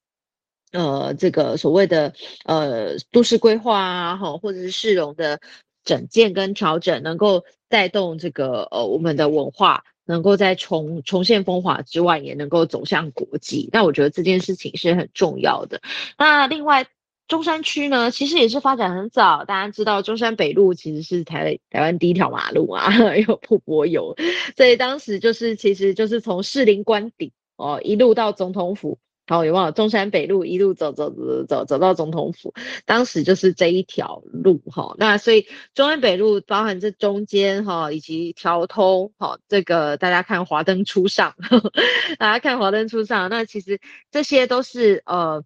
[0.71, 2.13] 呃，这个所谓的
[2.45, 5.41] 呃都市规划啊，哈，或者是市容的
[5.83, 13.69] 整建跟调整，能够带动这个呃我们的文化，能够在重重现风华之外，也能够走向国际。
[13.73, 15.81] 那我觉得这件事情是很重要的。
[16.17, 16.87] 那另外
[17.27, 22.89] 中山区呢，其实也是发展很早，大家知道中山北路其实是台台湾第一条马路啊，
[23.27, 24.15] 有瀑布有，
[24.55, 28.97] 所以当时就是其实就是从士林官邸哦一路到总统府。
[29.31, 32.53] 好，有忘了中山北路一路走走走走走到总统府？
[32.85, 34.93] 当时就是这一条路哈。
[34.97, 41.33] 那所以中山北路包含这中间哈，以及调通哈，这个大家看华灯初上，
[42.19, 43.29] 大家看华灯初上。
[43.29, 43.79] 那其实
[44.11, 45.45] 这些都是呃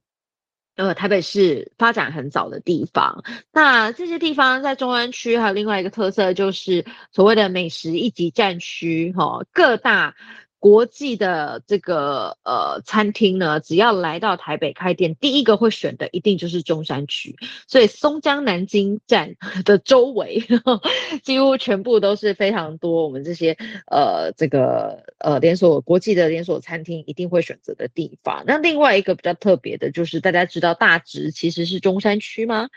[0.76, 3.24] 呃台北市发展很早的地方。
[3.54, 10.16] 那这些地方在中山区还有另外一个特色，就是所谓的美食一级战区哈，各大。
[10.66, 17.36] 国际的这个呃餐厅呢，只要来到台北开店，第一个会选的一定就是中山区。
[17.68, 20.44] 所以松江南京站的周围，
[21.22, 23.56] 几乎全部都是非常多我们这些
[23.86, 28.44] 呃这个呃连锁国际的连锁餐厅一定会选择的地方。
[28.48, 32.70] 那另外一个比较特别的就是，大家知道大直其实是中山区吗？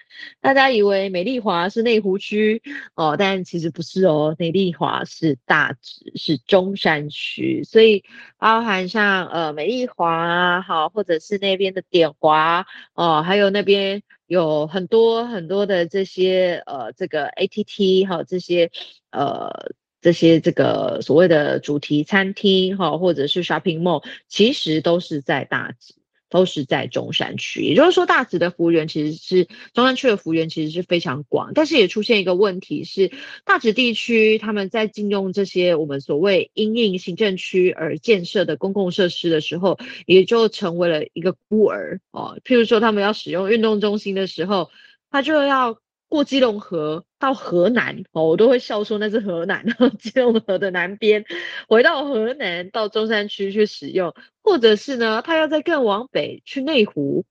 [0.43, 2.63] 大家以为美丽华是内湖区
[2.97, 7.65] 哦，但其实不是哦，美丽华是大直，是中山区。
[7.65, 8.03] 所所以
[8.39, 18.73] 包含像呃美丽华啊，好，或者是那边的点华哦，还有那边有很多很多的这些呃这个 ATT 哈，这些
[19.13, 19.71] 呃
[20.01, 25.95] 这些这个所谓的主题餐厅哈，或者是 shopping mall，其实都是在大直。
[26.31, 31.53] 都是在中山区，也就是说，大直的服务员其实是中山区的服务员，其实是非常广。
[31.55, 33.11] 但是也出现一个问题是，
[33.45, 42.39] 大直地区他们在禁用这些我们所谓因应行政区而建设的公共设施的时候，也就成为了一个孤儿哦。
[42.45, 44.71] 譬如说，他们要使用运动中心的时候，
[45.11, 45.79] 他就要。
[46.11, 49.65] 过基隆河到河南哦，我都会笑说那是河南，
[49.99, 51.25] 基隆河的南边，
[51.69, 57.25] 回到河南到中山区去使用，或者是呢，他要再更往北去内湖。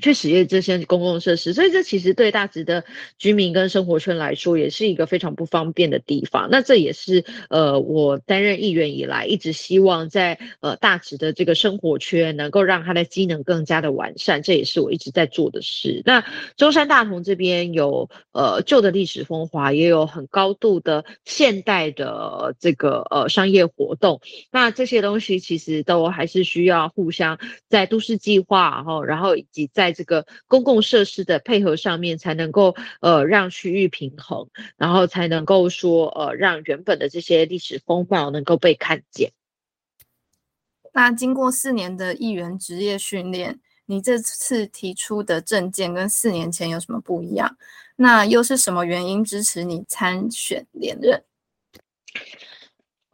[0.00, 2.84] 去使用这些公共设施，所以这其实对大直的
[3.18, 6.48] 居民跟生活圈来说，也是一个非常不方便的地方。
[6.50, 16.02] 那这也是呃，我担任议员以来，一直希望在呃大直的这个生活圈能够让它的机能更加的完善，这也是我一直在做的事。
[16.04, 16.24] 那
[16.56, 24.20] 中山大同这边有呃旧的历史风华，也有很高度的现代的这个呃商业活动。
[24.50, 34.48] 那这些东西其实都还是需要互相在都市计划后，然后以及在这个公共设施的配合上面，才能够呃让区域平衡，
[34.78, 39.32] 然后才能够说呃让原本的这些历史风貌能够被看见。
[40.94, 47.58] 那经过四年的议员职业训练，你这次提出的政见跟四年前有什么不一样？
[47.96, 51.22] 那又是什么原因支持你参选连任？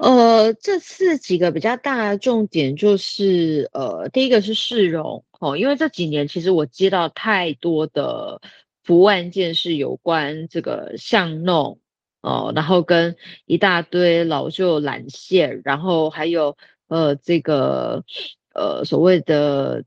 [0.02, 8.40] 呃，这次几个比较大的重点就是，呃，第一个是市容哦，因为这几年其实我接到太多的
[8.82, 11.78] 服务案件是有关这个巷弄
[12.20, 13.14] 哦，然后跟
[13.46, 16.56] 一大堆老旧缆线，然后还有
[16.88, 18.04] 呃这个
[18.56, 19.84] 呃所谓的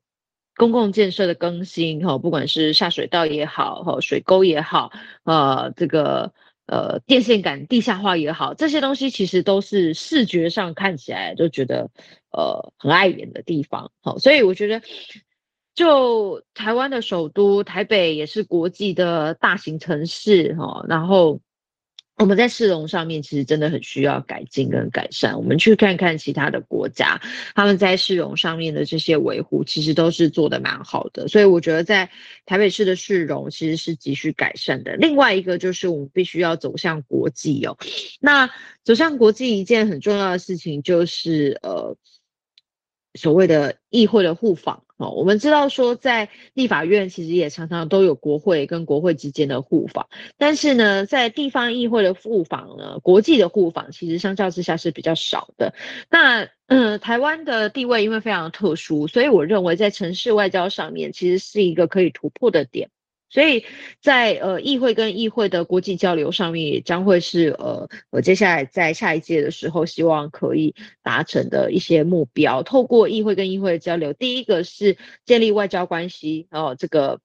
[0.56, 4.94] 公共建设的更新，哈，不管是下水道也好，哈，水沟也好，
[5.26, 6.32] 呃，这个
[6.68, 11.90] 呃电线杆地下化也好，这些东西其实都是视觉上看起来就觉得
[12.32, 14.82] 呃很碍眼的地方，好，所以我觉得，
[15.74, 21.40] 就台湾的首都台北也是国际的大型城市，哈，然后。
[22.18, 25.38] 我们在市容上面其实真的很需要改进跟改善。
[25.38, 27.20] 我们去看看其他的国家，
[27.54, 31.28] 他们在市容上面的这些维护，其实都是做的蛮好的。
[31.28, 32.10] 所以我觉得在
[32.46, 34.96] 台北市的市容其实是急需改善的。
[34.96, 37.78] 另外一个就是我们必须要走向国际哦。
[38.22, 38.50] 那
[38.84, 41.98] 走向国际一件很重要的事情就是呃。
[43.16, 50.08] 所谓的议会的互访哦，我们知道说，在立法院其实也常常都有国会跟国会之间的互访，
[50.38, 55.74] 但是呢，在地方议会的互访呢，国际的互访其实相较之下是比较少的。
[56.10, 62.90] 那嗯，台湾的地位因为非常特殊，所以我认为在城市外交上面其实是一个可以突破的点。
[63.36, 63.66] 所以
[64.02, 70.74] 在呃议会跟议会的国际交流上面，也将会是呃我接下来在下一届的时候，希望可以
[71.04, 72.64] 达成的一些目标。
[72.64, 77.20] 透过议会跟议会的交流，第一个是建立外交关系，哦，这个。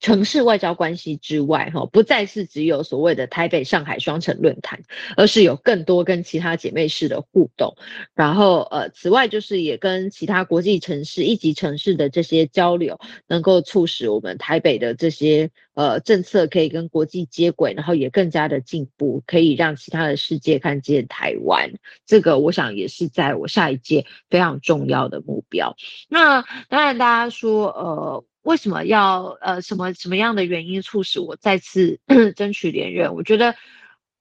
[0.00, 4.82] 城市外交关系之外，哈，不再是只有所谓的台北、上海双城论坛，
[5.16, 7.74] 而是有更多跟其他姐妹市的互动。
[8.14, 21.72] 然后，呃，此外就是也跟其他国际城市、一级城市的这些交流，能够促使我们台北的这些呃政策可以跟国际接轨，然后也更加的进步，可以让其他的世界看见台湾。
[22.04, 25.74] 这个我想也是在我下一届非常重要的目标。
[26.10, 28.24] 那当然，大家说，呃。
[28.44, 31.98] 为什么要呃什么什么样的原因促使我再次
[32.36, 33.14] 争取连任？
[33.14, 33.54] 我觉得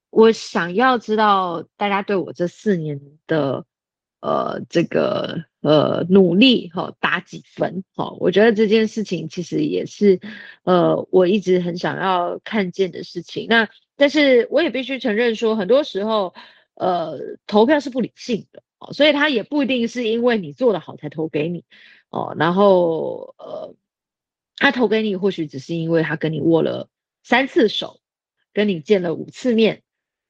[0.09, 3.65] 我想要知道大家对我这四年的
[4.21, 8.11] 呃这个呃努力哈打几分哈？
[8.17, 10.21] 我觉得这件事情其实也是
[10.63, 13.47] 呃我一直很想要看见的事情。
[13.49, 13.67] 那
[13.97, 16.33] 但是我也必须承认说，很多时候
[16.75, 21.65] 呃投票是不理性的哦，所以他也不一定是因为你做的好才投给你
[22.09, 23.75] 哦，然后呃。
[24.63, 26.87] 他投给你，或许只是因为他跟你握了
[27.21, 27.99] 三次手，
[28.53, 29.81] 跟你见了五次面，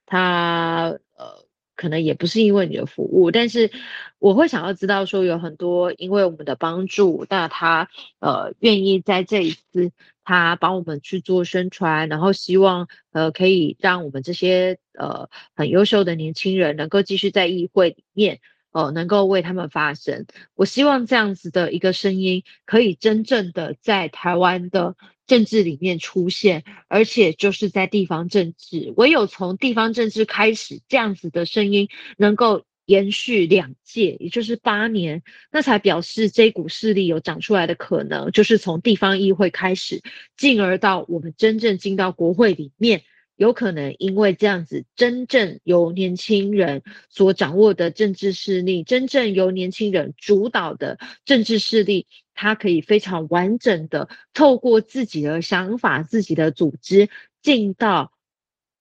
[0.08, 3.70] 他呃，可能也不是因为你的服务，但是
[4.18, 9.92] 我会想要知道说，有很多因为我们的帮助，那他呃愿意在这一次，
[10.24, 18.40] 他帮我们去做宣传，然后希望呃可以让我们这些呃很优秀的年轻人能够继续在议会里面。
[18.74, 20.26] 哦，能够为他们发声。
[20.56, 24.98] 我希望这样子的一个声音，可以真正的在台湾的
[25.28, 28.92] 政治里面出现，而且就是在地方政治。
[28.98, 35.22] 唯有从地方政治开始，这样子的声音能够延续两届，也就是八年，
[35.52, 38.32] 那才表示这股势力有长出来的可能。
[38.32, 40.02] 就是从地方议会开始，
[40.36, 43.04] 进而到我们真正进到国会里面。
[43.36, 52.06] 有可能因为这样子，真正由年轻人所掌握的政治势力，真正由年轻人主导的政治势力，
[52.36, 57.10] 它可以非常完整的透过自己的想法、自己的组织，
[57.42, 58.14] 进到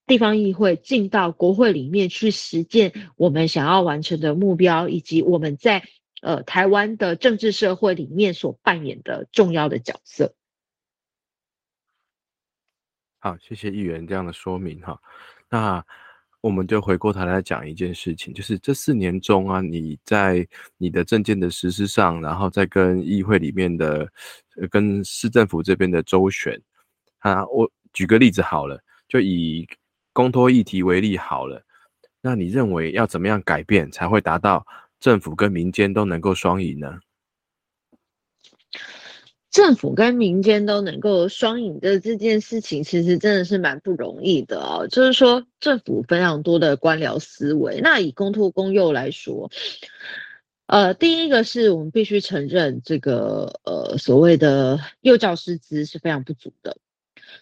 [0.06, 5.82] 地方议会、进到国会里面去实践我们想要完成的目标，以及我们在
[6.20, 10.34] 呃台湾的政治社会里面所扮演的重要的角色。
[13.24, 15.00] 好，谢谢议员这样的说明哈。
[15.48, 15.80] 那
[16.40, 20.44] 我们就回过头来讲一件事情，就是这四年中啊，你在
[20.76, 24.10] 你的证件的实施上，然后再跟议会里面的、
[24.68, 26.60] 跟市政府这边的周旋
[27.20, 29.68] 啊，我举个例子好了，就以
[30.12, 31.64] 公托议题为例好了。
[32.20, 34.66] 那你认为要怎么样改变，才会达到
[34.98, 36.98] 政府跟民间都能够双赢呢？
[39.52, 44.88] 政府跟民间都能够双赢的这件事情，其实真的是蛮不容易的哦。
[44.90, 47.82] 就是说，政府非常多的官僚思维。
[47.82, 49.50] 那以公托公幼来说，
[50.64, 56.78] 呃，第一个是我们必须承认，这个呃所谓的幼教师资是非常不足的。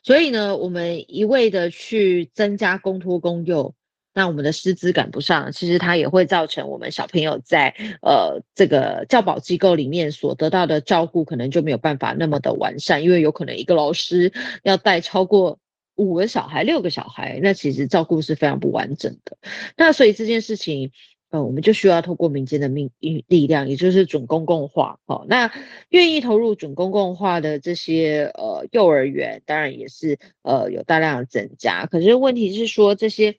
[0.03, 3.77] 所以呢，我们一味的去增加公托公幼。
[4.13, 14.33] 那我们的师资赶不上，其实它也会造成我们小朋友在呃这个教保机构里面所得到的照顾，可能就没有办法那么的完善，因为有可能一个老师
[14.65, 15.61] 要带超过
[15.95, 19.39] 五个小孩、六个小孩，那其实照顾是非常不完整的。
[19.77, 20.91] 那所以这件事情，
[21.31, 24.99] 呃，我们就需要透过民间的命力量，也就是准公共化。
[25.07, 25.53] 好，那
[25.89, 31.87] 愿意投入准公共化的这些呃幼儿园，当然也是呃有大量的增加。
[31.87, 33.37] 可是问题是说这些。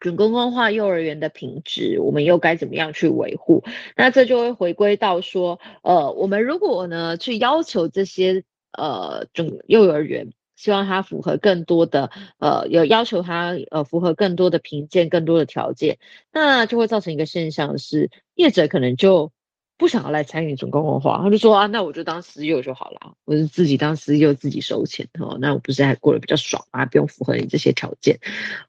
[0.00, 3.64] 准公共化幼儿园的品质，我们又该怎么样去维护？
[3.96, 15.98] 那这就会回归到说，呃，我们如果呢去要求这些呃准幼儿园，希望它符合更多的呃，有要求它呃符合更多的评鉴、更多的条件，
[16.32, 19.32] 那就会造成一个现象是，业者可能就。
[19.78, 26.84] 不想要来参与准公共化，他就说啊，那我就当私幼就好了，我就自己当私幼自己收钱哦，那我不是还过得比较爽吗？
[26.84, 28.18] 不用符合你这些条件，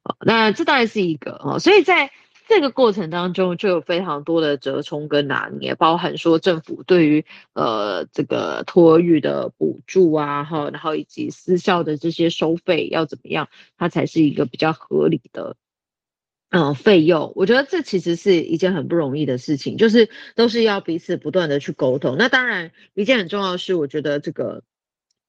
[0.04, 2.12] 啊，那这当然是一个啊，所以在
[2.48, 15.56] 这个过程当中就有非常多的折冲跟拿捏，包含说政府对于呃这个托育的补助啊，哈，然后以及私校的这些收费要怎么样，它才是一个比较合理的。
[16.50, 22.16] 嗯，费用，我觉得这其实是一件很不容易的事情，就是都是要彼此不断的去沟通。
[22.18, 24.62] 那当然，一件很重要的是，我觉得这个。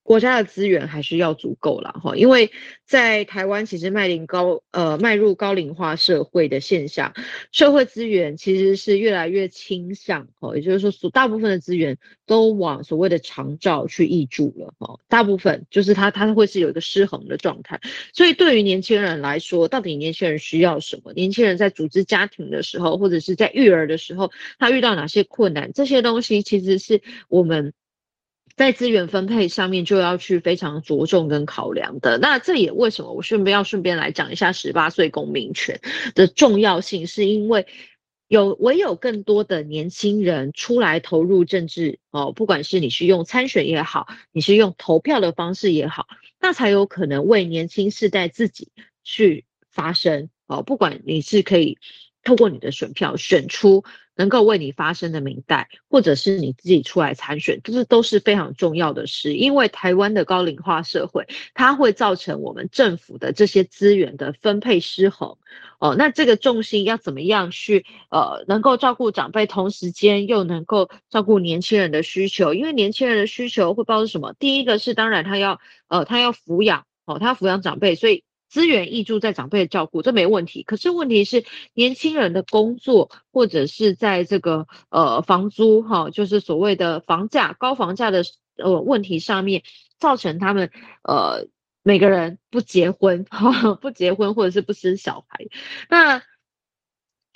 [0.03, 2.51] 国家的资源还是要足够了哈，因为
[2.85, 7.13] 在台湾其实迈临高呃迈入高龄化社会的现象，
[7.51, 17.79] 社会资源其实是越来越倾向哦，也就是说所大部分的资源都往所谓的长照去挹注了哈，大部分就是它它会是有一个失衡的状态，
[18.13, 21.13] 所以对于年轻人来说，到底年轻人需要什么？
[21.13, 25.71] 年轻人在组织家庭的时候，或者是在育儿的时候，他遇到哪些困难？
[25.73, 27.73] 这些东西其实是我们。
[28.55, 32.17] 在资源分配上面就要去非常着重跟考量的。
[32.17, 35.79] 那这也为什么我顺便要顺便来讲一下十八岁公民权
[36.15, 37.65] 的重要性，是因为
[38.27, 46.07] 有唯有更多的年轻人出来投入政治哦，不管是你是用参选也好，你是用投票的方式也好，
[46.39, 48.69] 那才有可能为年轻世代自己
[49.03, 50.61] 去发声哦。
[50.61, 51.77] 不管你是可以
[52.23, 53.83] 透过你的选票选出。
[54.21, 59.33] 能够为你发声的明代，或者是你自己出来参选，这是都是非常重要的事。
[59.33, 65.37] 因为台湾的高龄化社会，它会造成我们政府的这些资源的分配失衡。
[65.79, 72.53] 哦，那这个重心要怎么样去呃，能够照顾长辈，同时间又能够照顾年轻人的需求？
[72.53, 74.33] 因为年轻人的需求会包括什么？
[74.37, 78.23] 第一个是当然他要呃，他要抚养哦，他要抚养长辈，所以。
[78.51, 80.61] 资源溢注在长辈的照顾，这没问题。
[80.61, 88.25] 可是问题是，年轻人的工作或者是在这个呃房租哈，就是所谓的房价高房价的
[88.57, 89.63] 呃问题上面，
[89.97, 90.69] 造成他们
[91.01, 91.47] 呃
[91.81, 95.47] 每个人不结婚哈， 不结婚或者是不生小孩，
[95.89, 96.21] 那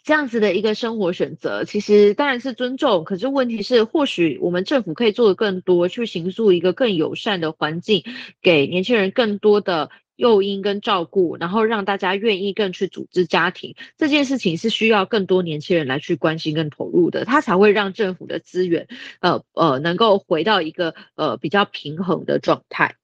[0.04, 3.06] 这样子的一个生活选择，其实当然是尊重。
[3.06, 8.04] 可是问题是，或许我们政府可以做的更多，去行塑一个更友善的环境，
[8.42, 9.92] 给年轻人更多的。
[10.18, 18.88] 诱因跟照顾，然后让大家愿意更去组织家庭，这件事情是需要更多年轻人来去关心跟投入的，他才会让政府的资源，
[19.20, 22.96] 呃呃，能够回到一个呃比较平衡的状态。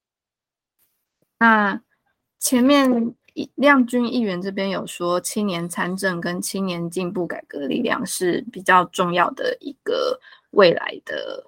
[1.37, 1.81] 那
[2.39, 3.13] 前面
[3.55, 10.17] 亮君议员这边有说，青年参政跟青年进步改革力量是比较重要的一个
[10.51, 11.43] 未来的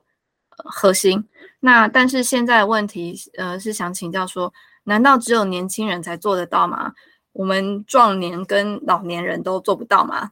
[0.48, 1.24] 核心。
[1.62, 4.54] 那但是现在的问题，呃，是想请教说。
[4.84, 6.94] 难道只有年轻人才做得到吗？
[7.32, 10.32] 我们壮年跟老年人都做不到吗？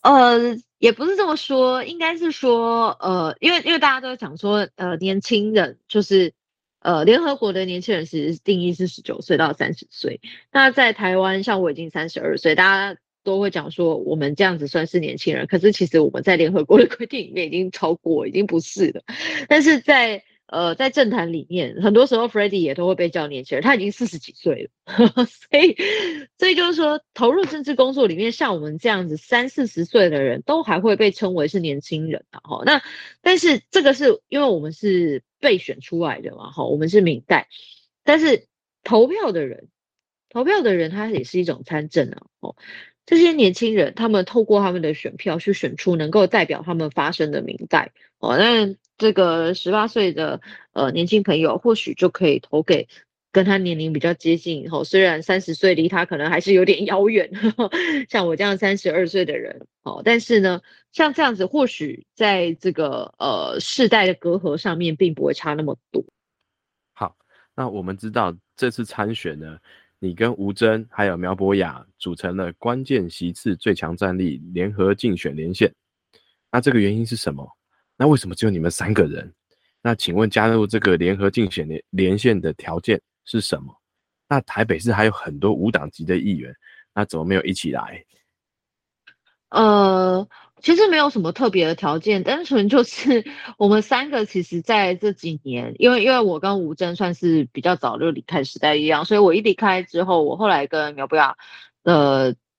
[0.00, 6.32] 呃，也不是这么说，应该是说，呃，因为因为大家都讲说，呃，年轻人就是，
[6.80, 10.20] 呃，联合国的年轻人其实定义是十九岁到三十岁。
[10.50, 12.62] 那在台湾，像我已经三十二岁，大
[12.94, 15.46] 家都会讲说，我们这样子算是年轻人。
[15.46, 19.02] 可是其实我们在联合国的规定里面已经超过，已经不是了。
[19.48, 24.70] 但是在呃，在政坛里面，很多时候 f r e d d y 也都会被叫年轻人，他已经四十几岁了，
[25.26, 25.76] 所以，
[26.38, 32.62] 所以就是说，投入政治工作里面，像我们这样子三四十岁的人都还会被称为是年轻人的哈。
[32.64, 32.82] 那
[33.20, 37.48] 但是这个是因为我们是被选出来的嘛哈，我们是明代，
[38.02, 38.46] 但是
[38.82, 39.68] 投票的人，
[40.30, 42.56] 投票的人他也是一种参政啊哦。
[43.04, 50.40] 这些年轻人，他们透过他们的选票去选出能够代表他们发声的明代哦，那这个十八岁的
[50.72, 52.86] 呃年轻朋友，或许就可以投给
[53.32, 57.30] 跟他年龄比较接近哦，虽然三十岁离他可能还是有点遥远，
[58.10, 60.60] 像我这样三十二岁的人哦，但是呢，
[60.92, 66.04] 像这样子，或许在这个呃世代的隔阂上面，并不会差那么多。
[66.92, 67.16] 好，
[67.54, 69.58] 那我们知道这次参选呢。
[70.00, 75.74] 你跟吴征还有苗博雅组成了关键席次最强战力联合竞选连线，
[76.52, 77.57] 那这个原因是什么？
[77.98, 79.34] 那为什么只有你们三个人？
[79.82, 83.74] 那请问加入这个联合竞选连连线的条件是什么？
[84.28, 86.54] 那台北市还有很多无党籍的议员，
[86.94, 88.04] 那怎么没有一起来？
[89.50, 90.28] 呃，
[90.60, 93.24] 其实没有什么特别的条件，单纯就是
[93.56, 101.36] 我们三个其实在这几年，因为因为我跟吴峥算是比较早就离开时代一样，所以我一离开之后，我后来跟苗博雅，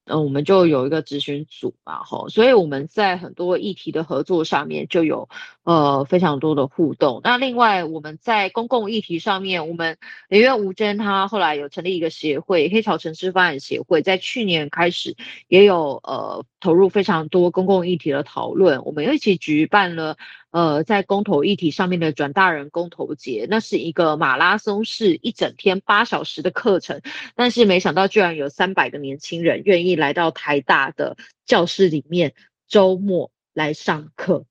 [0.10, 5.30] 嗯，我们就有一个咨询组嘛，吼，所以我们在很多议题的合作上面就有
[5.70, 7.22] 呃非常多的互动。
[7.24, 9.97] 那另外我们在公共议题上面，我们
[10.30, 15.15] 因为吴真他后来有成立一个协会——黑潮城市发展协会，在去年开始
[15.47, 18.84] 也有呃投入非常多公共议题的讨论。
[18.84, 20.17] 我们一起举办了。
[20.51, 27.01] 呃，在公投议题上面的转大人公投节，那是一个马拉松式一整天八小时的课程，
[27.36, 32.34] 但是没想到居然有三百个年轻人愿意来到台大的教室里面
[32.67, 34.45] 周末来上课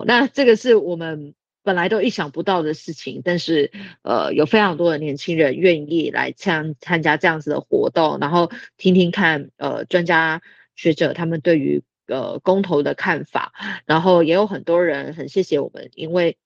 [0.00, 0.04] 哦。
[0.06, 3.70] 那这个是我们本来都意想不到的事情，但是
[4.02, 10.42] 呃，有非常多的年轻人愿意来参参加这样子的活动，然后听听看呃专家
[10.76, 11.82] 学者他们对于。
[12.08, 13.52] 呃，公投的看法，
[13.86, 16.36] 然后也有很多人很谢谢我们，因为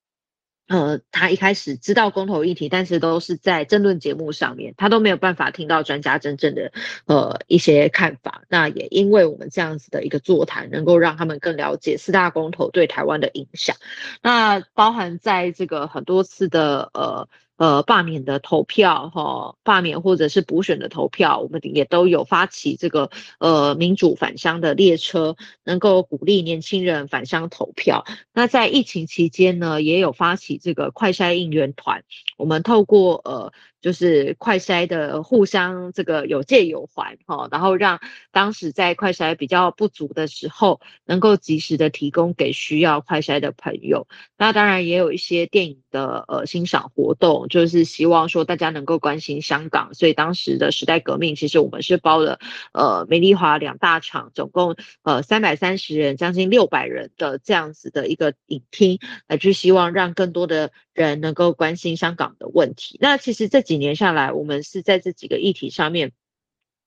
[0.68, 6.72] 呃，他一开始知道公投议题，但是都是在争论节目上面，他都没有办法听到专家真正的
[7.06, 8.42] 呃一些看法。
[8.48, 13.76] 那也因为我们这样子的一个座谈，能够让他们更了解四大公投对台湾的影响。
[14.22, 17.28] 那包含在这个很多次的呃。
[17.56, 28.04] 呃，罢免的投票哈，罢免或者是补选的投票，我们也都有发起这个呃民主返乡的列车，能够鼓励年轻人返乡投票。
[28.32, 32.04] 那在疫情期间呢，也有发起这个快筛应援团，
[32.36, 33.52] 我们透过呃。
[33.80, 38.00] 就是快筛的互相这个有借有还哈，然后让
[38.32, 44.08] 当时在快筛比较不足的时候，能够及时的提供给需要快筛的朋友。
[44.36, 49.94] 那当然也有一些电影的呃欣赏活动，就是希望说大家能够关心香港。
[49.94, 52.38] 所以当时的时代革命，其实我们是包了
[52.72, 58.98] 呃美丽华两大场，总共呃三百三十人，将近六百人的这样子的一个影厅，
[59.28, 60.72] 来去希望让更多的
[61.04, 62.96] 人能够关心香港的问题。
[63.00, 66.12] 那其实这几年下来，我们是在这几个议题上面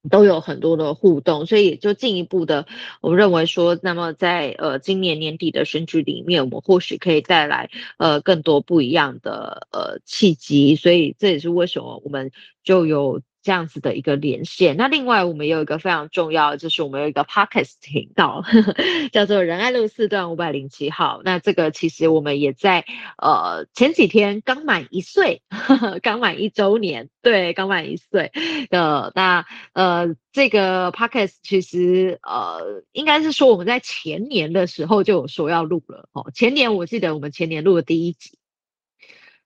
[0.10, 2.68] 都有很多的互动，所以就进一步的，
[3.02, 12.32] 我们认为说，那么在呃今年年底的选举里面，我们或许可以带来呃更多不一样的呃契机，所以这也是为什么我们
[12.64, 13.22] 就有。
[13.42, 14.76] 这样子的一个连线。
[14.78, 18.44] 那另外，我们有一个非常重要，就是我们有一个 podcast 频道，
[19.12, 21.22] 叫做仁爱路四段五百零七号。
[21.24, 22.86] 那这个其实我们也在
[23.18, 25.42] 呃前几天刚满一岁，
[26.04, 28.32] 刚满一周年，对，刚满一岁。
[28.72, 36.30] 呃，那呃这个 podcast 其实呃应该是说我们在前年的时候就有说要录了哦。
[36.34, 38.38] 前年我记得我们前年录的第一集，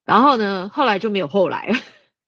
[0.03, 1.77] 然后呢，后来就没有后来了。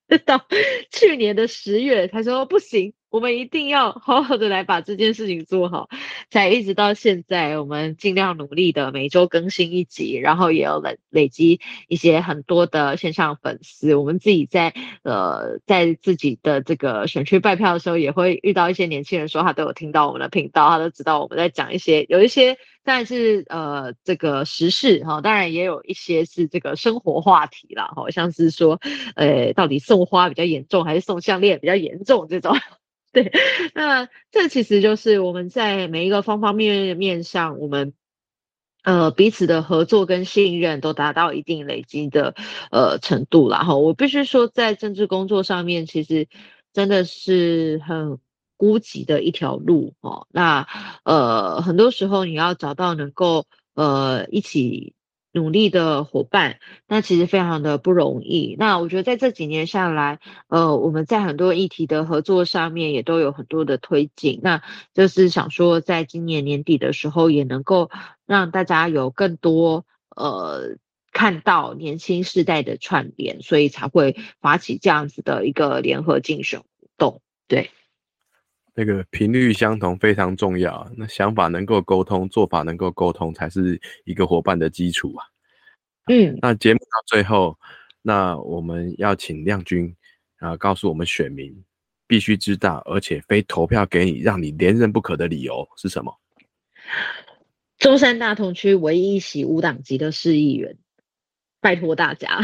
[0.26, 0.46] 到
[0.92, 2.94] 去年的十月，他说不行。
[3.16, 5.88] 我们一定要好好的来把这件事情做好，
[6.30, 13.96] 才一直到现在，我们尽量努力的每周更新一集，然后也有累累积一些很多的线上粉丝。
[13.96, 28.82] 我们自己在呃在自己的这个选区拜票的时候，也会遇到一些年轻人说他都有听到我们的频道，他都知道我们在讲一些有一些但是呃这个时事哈，当然也有一些是这个生活话题啦，好像是说
[29.16, 32.58] 呃到底送花比较严重还是送项链比较严重这种。
[33.24, 33.32] 对，
[33.74, 37.94] 那这其实就是我们在每一个方方面面上，我们
[38.84, 42.36] 呃彼此的合作跟信任都达到一定累积的
[42.72, 43.78] 呃程度了哈。
[43.78, 46.28] 我必须说，在政治工作上面，其实
[46.74, 48.20] 真的是很
[48.58, 50.28] 孤寂的一条路哦。
[50.32, 50.68] 那
[51.06, 53.46] 呃很多时候你要找到能够
[53.76, 54.95] 呃一起。
[55.36, 58.56] 努力的伙伴，那其实非常的不容易。
[58.58, 64.40] 那我觉得在这几年下来，呃，我们在很多议题的合作上面也都有很多的推进。
[64.42, 64.64] 那
[64.94, 67.92] 就是想说，在今年年底的时候，也能够
[68.26, 70.78] 让大家有更多呃
[71.12, 76.66] 看到年轻世代的串联，所以才会发起这样子的一个联合竞选活
[76.98, 77.22] 动。
[77.50, 77.72] 对。
[78.76, 85.26] 那个频率相同非常重要，那想法能够沟通，做法能够沟通，才是一个伙伴的基础啊。
[86.08, 87.58] 嗯，那节目到最后，
[88.02, 89.96] 那我们要请亮君
[90.40, 91.64] 啊，告诉我们选民
[92.06, 96.14] 必须知道，而且非投票给你，让你连任不可的理由是什么？
[97.80, 100.78] 中山大同区唯一一席无党籍的市议员，
[101.62, 102.42] 拜托大家。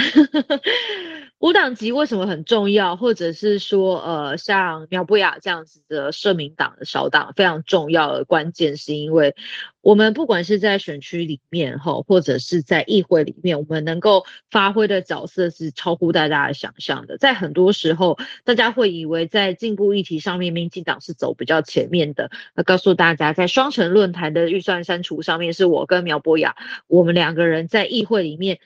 [1.41, 9.35] 无党籍为什么很重要，或者是说，呃，像苗博雅这样子的社民党的小党非常重要的关键，是因为
[9.81, 17.17] 我们不管是在选区里面哈，或者是在议会里面，我们能够发挥的角色是超乎大家的想象的。
[17.17, 22.29] 在很多时候，大家会以为在进步议题上面，民进党是走比较前面的。
[22.53, 28.59] 那告诉大家，在双城论坛的预算删除上面，是我跟苗博雅，我们两个人在议会里面。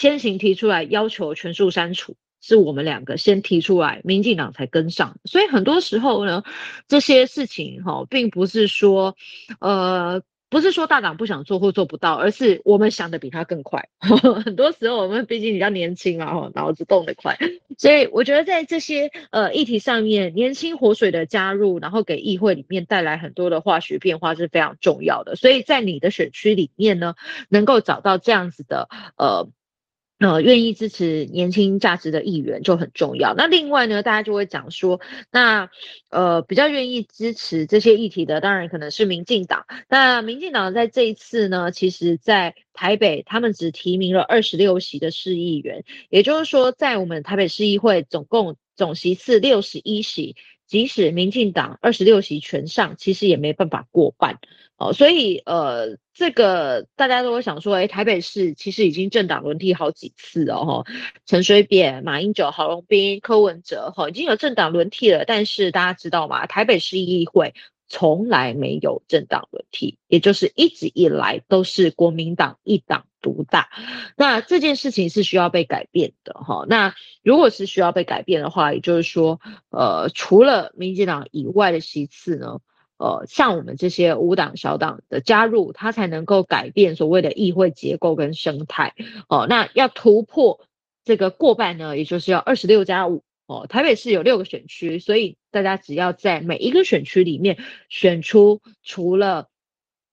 [0.00, 5.18] 先行提出来要求全数删除，是我们两个先提出来，民进党才跟上。
[5.26, 6.42] 所以很多时候呢，
[6.88, 9.14] 这些事情哈，并不是说，
[9.60, 13.90] 呃，不是说大党不想做或做不到，而是我们想的比他更快。
[14.42, 17.36] 很多时候我们毕竟比较年轻啊，脑子动得快。
[17.76, 25.36] 所以我觉得在这些呃议题上面，年轻活水的加入，然后给议会里面带来很多的化学变化是非常重要的。
[25.36, 27.16] 所以在你的选区里面呢，
[27.50, 28.88] 能够找到这样子的
[29.18, 29.50] 呃。
[30.20, 33.32] 呃，愿意支持年轻价值的议员就很重要。
[33.34, 35.00] 那另外呢，大家就会讲说，
[35.32, 35.70] 那
[36.10, 39.64] 呃比较愿意支持这些议题的，当然可能是民进党。
[39.88, 50.36] 那民进党在这一次呢，其实在台北他们只提名了二十六席的市议员，也就是说，在我们台北市议会总共总席次六十一席。
[50.70, 54.38] 即使民进党二十六席全上，其实也没办法过半
[54.76, 54.92] 哦。
[54.92, 60.84] 所以呃，这个大家都会想说，哎，台北市其实已经政党轮替好几次了，哈，
[61.26, 65.24] 陈水扁、马英九、郝龙斌、柯文哲，哈，已经有政党轮替了。
[65.24, 66.46] 但是大家知道吗？
[66.46, 67.52] 台北市议会。
[67.90, 73.68] 从来没有政党轮替，也就是一直以来都是国民党一党独大。
[74.16, 76.64] 那这件事情是需要被改变的，哈。
[76.68, 82.60] 那如果是需要被改变的话，也就是说，呃，除了民进党以外的席次呢，
[82.96, 88.94] 呃，像我们这些无党小党的加入，它才能够改变所谓的议会结构跟生态。
[89.28, 90.60] 哦，那要突破
[91.04, 93.24] 这个过半呢，也就是要二十六加五。
[93.50, 99.48] 哦，台北市有六个选区，所以大家只要在每一个选区里面选出除了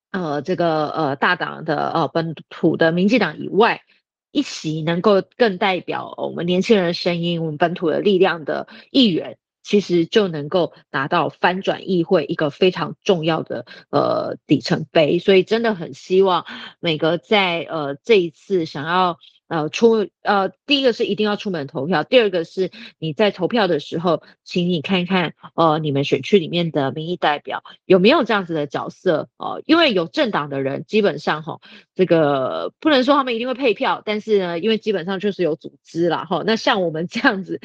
[0.10, 3.84] 呃这个呃大党的呃本土的民进党以外
[4.32, 15.20] 一席能够更代表我们年轻人的声音、我们本土的力量的议员，其实就能够达到翻转议会一个非常重要的呃里程碑。
[15.20, 16.48] 所以真的很希望
[16.80, 19.20] 每个在呃这一次想要。
[19.50, 22.70] 呃，出呃，第一个是一定要出门投票，第二个是
[23.00, 31.62] 你在投票的时候，请你看看，呃，你们选区里面的民意代表有没有这样子的角色哦，因为有政党的人，基本上哈，
[31.96, 37.62] 这个不能说他们一定会配票，但是呢，因为基本上就是有组织啦哈，那像我们这样子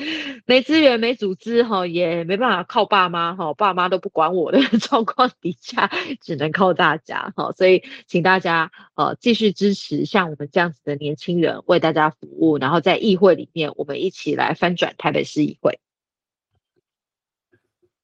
[0.46, 5.90] 没资源、没组织哈，也没办法靠爸妈哈，爸妈都不管我的 状况底下，
[6.20, 11.60] 只能靠大家哈，所以请大家呃继续支持像我们这样子的年轻人。
[11.66, 15.78] 为大家服务，然后在议会里面，我们一起来翻转台北市议会。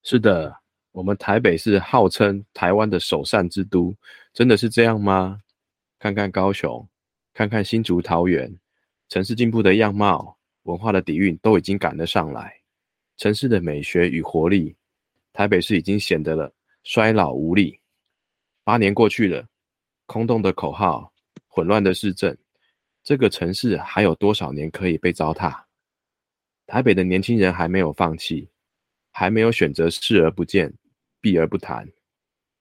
[0.02, 0.56] 是的，
[0.92, 3.94] 我们台北市号称台湾的首善之都，
[4.32, 5.40] 真的是这样吗？
[5.98, 6.88] 看看高雄，
[7.34, 8.58] 看看新竹桃园，
[9.08, 12.54] 城市进步的样貌、文化的底蕴都已经赶得上来。
[13.16, 14.76] 城市的美学与活力，
[15.32, 16.52] 台北市已经显得了
[16.84, 17.78] 衰老无力。
[18.62, 19.46] 八年过去了，
[20.06, 21.12] 空洞的口号，
[21.48, 22.36] 混乱的市政。
[23.08, 25.62] 这个城市还有多少年可以被糟蹋？
[26.66, 28.50] 台北的年轻人还没有放弃，
[29.12, 30.70] 还没有选择视而不见、
[31.18, 31.88] 避而不谈，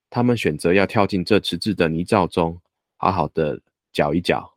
[0.10, 2.58] 他们选择要跳进这迟滞的泥沼中，
[2.96, 3.60] 好好的
[3.92, 4.50] 搅一搅。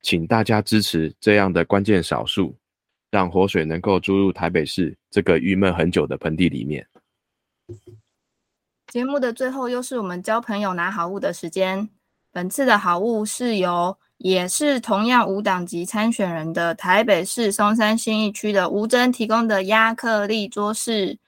[0.00, 2.56] 请大家支持这样的关键少数，
[3.10, 6.88] 让活水能够注入台北市这个郁闷很久的盆地里面。
[8.86, 11.90] 节目的最后，又是我们交朋友拿好物的时间。
[12.32, 13.94] 本次的好物是由。
[14.18, 21.18] 也是同样无党籍参选人的台北市松山新义区的吴征提供的亚克力桌饰，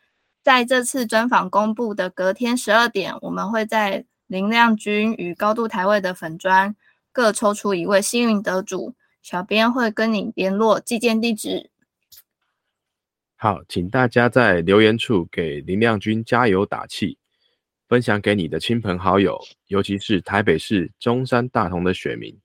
[0.42, 6.74] 在这次专访公布的隔天十二点，我们会在林亮君与高度台位的粉砖
[7.12, 11.70] 各抽出一位幸运得主，小编会跟你联络寄件地址。
[13.36, 17.16] 好，请大家在留言处给林亮君加油打气，
[17.88, 22.36] 分享给你的亲朋好友，尤其是台北市中山大同的选民。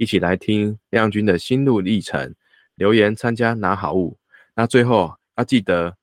[0.00, 2.34] 一起来听亮君的心路历程，
[2.74, 4.16] 留言参加拿好物。
[4.54, 5.96] 那最后要记得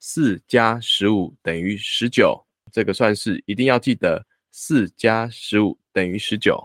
[0.00, 6.62] 四加十五等于十九，这个算式一定要记得四加十五等于十九。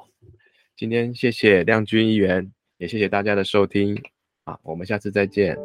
[0.75, 4.01] 今天谢谢亮君议员，也谢谢大家的收听。
[4.45, 5.57] 好，我们下次再见，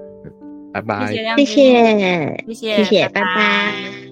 [0.72, 1.12] 拜拜。
[1.12, 4.05] 谢谢，谢谢，谢谢，拜拜。